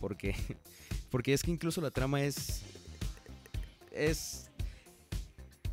Porque, 0.00 0.34
porque 1.10 1.32
es 1.32 1.42
que 1.42 1.50
incluso 1.50 1.80
la 1.80 1.90
trama 1.90 2.22
es... 2.22 2.62
Es... 3.92 4.50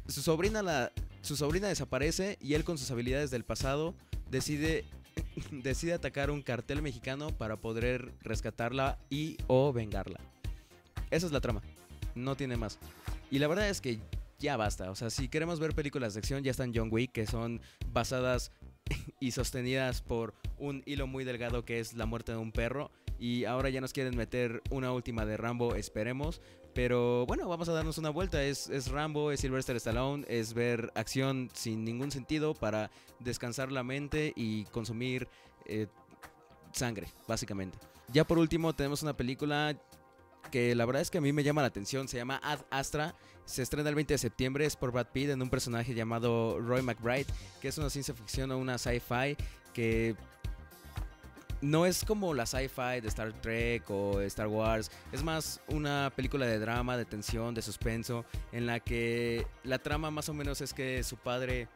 Su 0.08 0.22
sobrina, 0.22 0.62
la, 0.62 0.92
su 1.22 1.36
sobrina 1.36 1.68
desaparece 1.68 2.38
y 2.40 2.54
él 2.54 2.64
con 2.64 2.78
sus 2.78 2.92
habilidades 2.92 3.32
del 3.32 3.44
pasado 3.44 3.96
decide, 4.30 4.86
decide 5.52 5.94
atacar 5.94 6.30
un 6.30 6.44
cartel 6.44 6.82
mexicano 6.82 7.30
para 7.36 7.58
poder 7.58 8.12
rescatarla 8.22 9.00
y 9.10 9.38
o 9.48 9.74
vengarla. 9.74 10.20
Esa 11.10 11.26
es 11.26 11.32
la 11.32 11.42
trama. 11.42 11.62
No 12.14 12.36
tiene 12.36 12.58
más. 12.58 12.78
Y 13.32 13.40
la 13.40 13.48
verdad 13.48 13.70
es 13.70 13.82
que 13.82 14.00
ya 14.42 14.58
basta. 14.58 14.92
O 14.92 14.96
sea, 14.96 15.10
si 15.10 15.30
queremos 15.30 15.60
ver 15.60 15.74
películas 15.74 16.14
de 16.14 16.20
acción, 16.20 16.44
ya 16.44 16.52
están 16.52 16.74
John 16.76 16.90
Wick, 16.92 17.12
que 17.14 17.28
son 17.28 17.62
basadas 17.88 18.52
y 19.20 19.32
sostenidas 19.32 20.02
por 20.02 20.34
un 20.58 20.84
hilo 20.86 21.08
muy 21.08 21.24
delgado 21.24 21.64
que 21.64 21.80
es 21.80 21.94
la 21.94 22.06
muerte 22.06 22.34
de 22.34 22.40
un 22.40 22.52
perro. 22.52 22.92
Y 23.20 23.46
ahora 23.46 23.70
ya 23.70 23.80
nos 23.80 23.94
quieren 23.94 24.18
meter 24.18 24.62
una 24.72 24.92
última 24.92 25.26
de 25.26 25.38
Rambo, 25.38 25.76
esperemos. 25.76 26.42
Pero 26.74 27.26
bueno, 27.28 27.48
vamos 27.48 27.70
a 27.70 27.74
darnos 27.74 27.98
una 27.98 28.10
vuelta. 28.10 28.44
Es, 28.44 28.68
es 28.70 28.90
Rambo, 28.90 29.32
es 29.32 29.42
Sylvester 29.42 29.76
Stallone, 29.76 30.26
es 30.28 30.54
ver 30.54 30.92
acción 30.96 31.50
sin 31.54 31.84
ningún 31.84 32.12
sentido 32.12 32.56
para 32.56 32.90
descansar 33.20 33.72
la 33.72 33.84
mente 33.84 34.34
y 34.36 34.66
consumir 34.66 35.28
eh, 35.68 35.88
sangre, 36.72 37.08
básicamente. 37.28 37.78
Ya 38.12 38.26
por 38.26 38.40
último 38.40 38.74
tenemos 38.74 39.04
una 39.04 39.16
película 39.16 39.78
que 40.52 40.76
la 40.76 40.86
verdad 40.86 41.02
es 41.02 41.10
que 41.10 41.18
a 41.18 41.22
mí 41.22 41.34
me 41.34 41.44
llama 41.44 41.62
la 41.62 41.70
atención. 41.70 42.08
Se 42.08 42.18
llama 42.18 42.40
Ad 42.44 42.60
Astra. 42.70 43.16
Se 43.46 43.64
estrena 43.64 43.90
el 43.90 43.96
20 43.96 44.14
de 44.14 44.18
septiembre. 44.18 44.66
Es 44.66 44.76
por 44.76 44.92
Brad 44.92 45.08
Pitt 45.08 45.30
en 45.30 45.42
un 45.42 45.50
personaje 45.50 45.94
llamado 45.96 46.60
Roy 46.60 46.82
McBride, 46.82 47.26
que 47.60 47.70
es 47.70 47.78
una 47.78 47.90
ciencia 47.90 48.14
ficción 48.14 48.52
o 48.52 48.58
una 48.58 48.78
sci-fi 48.78 49.36
que 49.74 50.16
no 51.62 51.86
es 51.86 52.04
como 52.04 52.34
la 52.34 52.46
sci-fi 52.46 53.02
de 53.02 53.08
Star 53.08 53.34
Trek 53.34 53.90
o 53.90 54.20
Star 54.22 54.48
Wars. 54.48 54.92
Es 55.12 55.24
más 55.24 55.62
una 55.68 56.12
película 56.16 56.46
de 56.46 56.60
drama, 56.60 56.98
de 56.98 57.06
tensión, 57.06 57.54
de 57.54 57.62
suspenso, 57.62 58.26
en 58.52 58.66
la 58.66 58.80
que 58.80 59.48
la 59.64 59.80
trama 59.80 60.12
más 60.12 60.30
o 60.30 60.34
menos 60.34 60.62
es 60.62 60.74
que 60.74 61.04
su 61.04 61.18
padre 61.18 61.68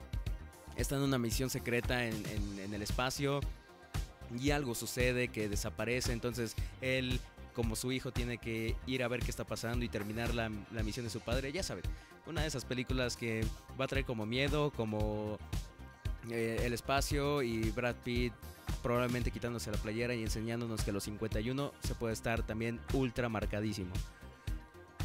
está 0.75 0.95
en 0.95 1.03
una 1.03 1.17
misión 1.17 1.49
secreta 1.49 2.05
en, 2.05 2.23
en 2.59 2.73
el 2.73 2.81
espacio 2.81 3.39
y 4.39 4.51
algo 4.51 4.75
sucede 4.75 5.27
que 5.29 5.47
desaparece. 5.49 6.11
Entonces 6.13 6.55
él 6.81 7.19
como 7.55 7.75
su 7.75 7.91
hijo 7.91 8.11
tiene 8.11 8.37
que 8.37 8.75
ir 8.85 9.03
a 9.03 9.07
ver 9.07 9.21
qué 9.21 9.31
está 9.31 9.45
pasando 9.45 9.85
y 9.85 9.89
terminar 9.89 10.33
la, 10.35 10.49
misión 10.83 11.05
de 11.05 11.09
su 11.09 11.21
padre, 11.21 11.51
ya 11.51 11.63
saben, 11.63 11.83
una 12.27 12.41
de 12.41 12.47
esas 12.47 12.65
películas 12.65 13.17
que 13.17 13.45
va 13.79 13.85
a 13.85 13.87
traer 13.87 14.05
como 14.05 14.25
miedo, 14.25 14.71
como 14.71 15.39
eh, 16.29 16.61
el 16.63 16.73
espacio 16.73 17.41
y 17.41 17.71
Brad 17.71 17.95
Pitt 18.03 18.33
probablemente 18.83 19.31
quitándose 19.31 19.71
la 19.71 19.77
playera 19.77 20.13
y 20.13 20.21
enseñándonos 20.21 20.83
que 20.83 20.91
los 20.91 21.03
51 21.05 21.71
se 21.81 21.95
puede 21.95 22.13
estar 22.13 22.43
también 22.43 22.79
ultra 22.93 23.29
marcadísimo. 23.29 23.91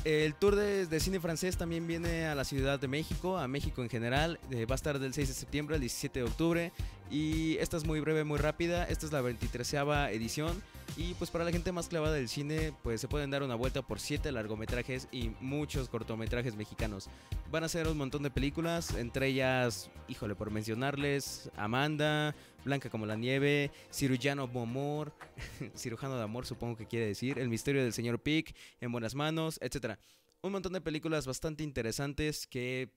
El 0.04 0.34
tour 0.34 0.56
de, 0.56 1.00
cine 1.00 1.20
francés 1.20 1.58
también 1.58 1.86
viene 1.86 2.26
a 2.26 2.34
la 2.34 2.44
Ciudad 2.44 2.80
de 2.80 2.88
México, 2.88 3.36
a 3.36 3.46
México 3.48 3.82
en 3.82 3.90
general. 3.90 4.40
Eh, 4.50 4.64
va 4.64 4.74
a 4.74 4.76
estar 4.76 4.98
del 4.98 5.12
6 5.12 5.28
de 5.28 5.34
septiembre 5.34 5.74
al 5.74 5.80
17 5.80 6.20
de 6.20 6.24
octubre. 6.24 6.72
Y 7.10 7.56
esta 7.58 7.76
es 7.76 7.84
muy 7.84 7.98
breve, 8.00 8.22
muy 8.22 8.38
rápida. 8.38 8.84
Esta 8.84 9.04
es 9.04 9.12
la 9.12 9.20
23 9.20 9.74
edición. 10.12 10.62
Y 10.96 11.14
pues 11.14 11.30
para 11.30 11.44
la 11.44 11.50
gente 11.50 11.72
más 11.72 11.88
clavada 11.88 12.14
del 12.14 12.28
cine, 12.28 12.72
pues 12.82 13.00
se 13.00 13.08
pueden 13.08 13.30
dar 13.30 13.42
una 13.42 13.54
vuelta 13.54 13.82
por 13.82 14.00
siete 14.00 14.30
largometrajes 14.32 15.08
y 15.10 15.30
muchos 15.40 15.88
cortometrajes 15.88 16.56
mexicanos. 16.56 17.08
Van 17.50 17.64
a 17.64 17.68
ser 17.68 17.88
un 17.88 17.96
montón 17.96 18.22
de 18.22 18.30
películas, 18.30 18.94
entre 18.94 19.28
ellas, 19.28 19.90
híjole, 20.08 20.34
por 20.34 20.50
mencionarles, 20.50 21.50
Amanda, 21.56 22.34
Blanca 22.64 22.90
como 22.90 23.06
la 23.06 23.16
nieve, 23.16 23.70
Cirujano 23.92 24.46
de 24.46 24.60
amor, 24.60 25.12
Cirujano 25.76 26.16
de 26.16 26.22
amor 26.22 26.44
supongo 26.44 26.76
que 26.76 26.86
quiere 26.86 27.06
decir, 27.06 27.38
El 27.38 27.48
misterio 27.48 27.82
del 27.82 27.92
señor 27.92 28.20
Pick, 28.20 28.54
En 28.80 28.92
buenas 28.92 29.14
manos, 29.14 29.58
etc. 29.62 29.96
Un 30.42 30.52
montón 30.52 30.72
de 30.72 30.80
películas 30.80 31.26
bastante 31.26 31.62
interesantes 31.62 32.46
que 32.46 32.90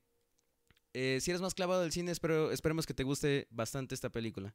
eh, 0.93 1.19
si 1.21 1.31
eres 1.31 1.41
más 1.41 1.53
clavado 1.53 1.81
del 1.81 1.91
cine, 1.91 2.11
espero, 2.11 2.51
esperemos 2.51 2.85
que 2.85 2.93
te 2.93 3.03
guste 3.03 3.47
bastante 3.49 3.95
esta 3.95 4.09
película. 4.09 4.53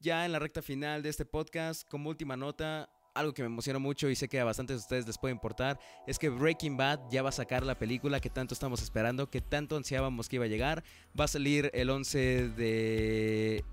Ya 0.00 0.24
en 0.24 0.32
la 0.32 0.38
recta 0.38 0.62
final 0.62 1.02
de 1.02 1.08
este 1.08 1.24
podcast, 1.24 1.88
como 1.88 2.10
última 2.10 2.36
nota, 2.36 2.90
algo 3.14 3.32
que 3.32 3.42
me 3.42 3.46
emociona 3.46 3.78
mucho 3.78 4.08
y 4.08 4.16
sé 4.16 4.28
que 4.28 4.40
a 4.40 4.44
bastantes 4.44 4.76
de 4.76 4.80
ustedes 4.80 5.06
les 5.06 5.18
puede 5.18 5.32
importar, 5.32 5.78
es 6.06 6.18
que 6.18 6.28
Breaking 6.28 6.76
Bad 6.76 7.00
ya 7.10 7.22
va 7.22 7.28
a 7.28 7.32
sacar 7.32 7.64
la 7.64 7.78
película 7.78 8.20
que 8.20 8.30
tanto 8.30 8.54
estamos 8.54 8.82
esperando, 8.82 9.30
que 9.30 9.40
tanto 9.40 9.76
ansiábamos 9.76 10.28
que 10.28 10.36
iba 10.36 10.46
a 10.46 10.48
llegar. 10.48 10.82
Va 11.18 11.24
a 11.24 11.28
salir 11.28 11.70
el 11.74 11.90
11 11.90 12.48
de 12.48 13.64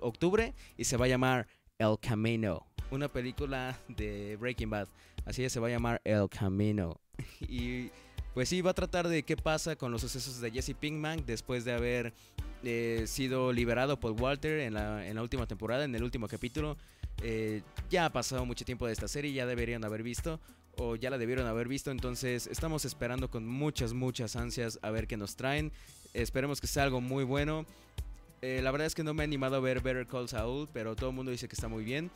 octubre 0.00 0.54
y 0.76 0.84
se 0.84 0.96
va 0.96 1.04
a 1.04 1.08
llamar 1.08 1.46
El 1.78 1.98
Camino, 2.00 2.66
una 2.90 3.08
película 3.08 3.78
de 3.88 4.36
Breaking 4.36 4.70
Bad. 4.70 4.88
Así 5.24 5.44
es, 5.44 5.52
se 5.52 5.60
va 5.60 5.68
a 5.68 5.70
llamar 5.70 6.00
El 6.04 6.28
Camino. 6.28 7.00
y 7.40 7.90
pues 8.34 8.48
sí, 8.48 8.60
va 8.62 8.70
a 8.70 8.74
tratar 8.74 9.08
de 9.08 9.22
qué 9.22 9.36
pasa 9.36 9.76
con 9.76 9.92
los 9.92 10.00
sucesos 10.00 10.40
de 10.40 10.50
Jesse 10.50 10.74
Pinkman 10.78 11.24
después 11.26 11.64
de 11.64 11.72
haber 11.72 12.12
eh, 12.64 13.04
sido 13.06 13.52
liberado 13.52 13.98
por 13.98 14.12
Walter 14.12 14.60
en 14.60 14.74
la, 14.74 15.22
última 15.22 15.46
temporada, 15.46 15.84
en 15.84 15.94
el 15.94 16.02
último 16.02 16.28
capítulo. 16.28 16.76
Eh, 17.22 17.62
ya 17.90 18.06
ha 18.06 18.12
pasado 18.12 18.46
mucho 18.46 18.64
tiempo 18.64 18.86
de 18.86 18.92
esta 18.92 19.08
serie, 19.08 19.32
ya 19.32 19.46
deberían 19.46 19.84
haber 19.84 20.02
visto 20.02 20.40
o 20.78 20.96
ya 20.96 21.10
la 21.10 21.18
debieron 21.18 21.46
haber 21.46 21.68
visto, 21.68 21.90
entonces 21.90 22.46
estamos 22.46 22.84
esperando 22.84 23.30
con 23.30 23.46
muchas, 23.46 23.92
muchas 23.92 24.36
ansias 24.36 24.78
a 24.82 24.90
ver 24.90 25.06
qué 25.06 25.16
nos 25.16 25.36
traen. 25.36 25.72
Esperemos 26.14 26.60
que 26.60 26.66
sea 26.66 26.84
algo 26.84 27.00
muy 27.00 27.24
bueno. 27.24 27.66
Eh, 28.40 28.60
la 28.62 28.70
verdad 28.70 28.86
es 28.86 28.94
que 28.94 29.04
no 29.04 29.14
me 29.14 29.22
he 29.22 29.24
animado 29.24 29.56
a 29.56 29.60
ver 29.60 29.80
Better 29.80 30.06
Call 30.06 30.28
Saul, 30.28 30.68
pero 30.72 30.96
todo 30.96 31.10
el 31.10 31.16
mundo 31.16 31.30
dice 31.30 31.48
que 31.48 31.54
está 31.54 31.68
muy 31.68 31.84
bien. 31.84 32.10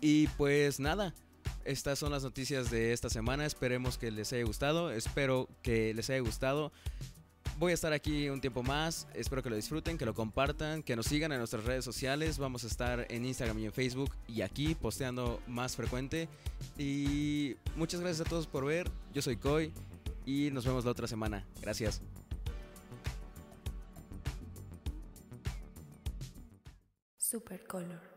Y 0.00 0.26
pues 0.28 0.80
nada, 0.80 1.14
estas 1.64 1.98
son 1.98 2.12
las 2.12 2.22
noticias 2.22 2.70
de 2.70 2.92
esta 2.92 3.10
semana. 3.10 3.46
Esperemos 3.46 3.98
que 3.98 4.10
les 4.10 4.32
haya 4.32 4.44
gustado. 4.44 4.90
Espero 4.90 5.48
que 5.62 5.94
les 5.94 6.10
haya 6.10 6.20
gustado. 6.20 6.72
Voy 7.58 7.72
a 7.72 7.74
estar 7.74 7.92
aquí 7.92 8.30
un 8.30 8.40
tiempo 8.40 8.62
más. 8.62 9.06
Espero 9.12 9.42
que 9.42 9.50
lo 9.50 9.56
disfruten, 9.56 9.98
que 9.98 10.06
lo 10.06 10.14
compartan, 10.14 10.82
que 10.82 10.96
nos 10.96 11.06
sigan 11.06 11.30
en 11.32 11.38
nuestras 11.38 11.64
redes 11.64 11.84
sociales. 11.84 12.38
Vamos 12.38 12.64
a 12.64 12.68
estar 12.68 13.06
en 13.10 13.26
Instagram 13.26 13.58
y 13.58 13.66
en 13.66 13.72
Facebook 13.72 14.10
y 14.26 14.40
aquí 14.40 14.74
posteando 14.74 15.42
más 15.46 15.76
frecuente. 15.76 16.26
Y 16.78 17.56
muchas 17.76 18.00
gracias 18.00 18.26
a 18.26 18.30
todos 18.30 18.46
por 18.46 18.64
ver. 18.64 18.90
Yo 19.12 19.20
soy 19.20 19.36
Koi 19.36 19.72
y 20.24 20.50
nos 20.52 20.64
vemos 20.64 20.86
la 20.86 20.92
otra 20.92 21.06
semana. 21.06 21.46
Gracias. 21.60 22.00
Supercolor. 27.18 28.09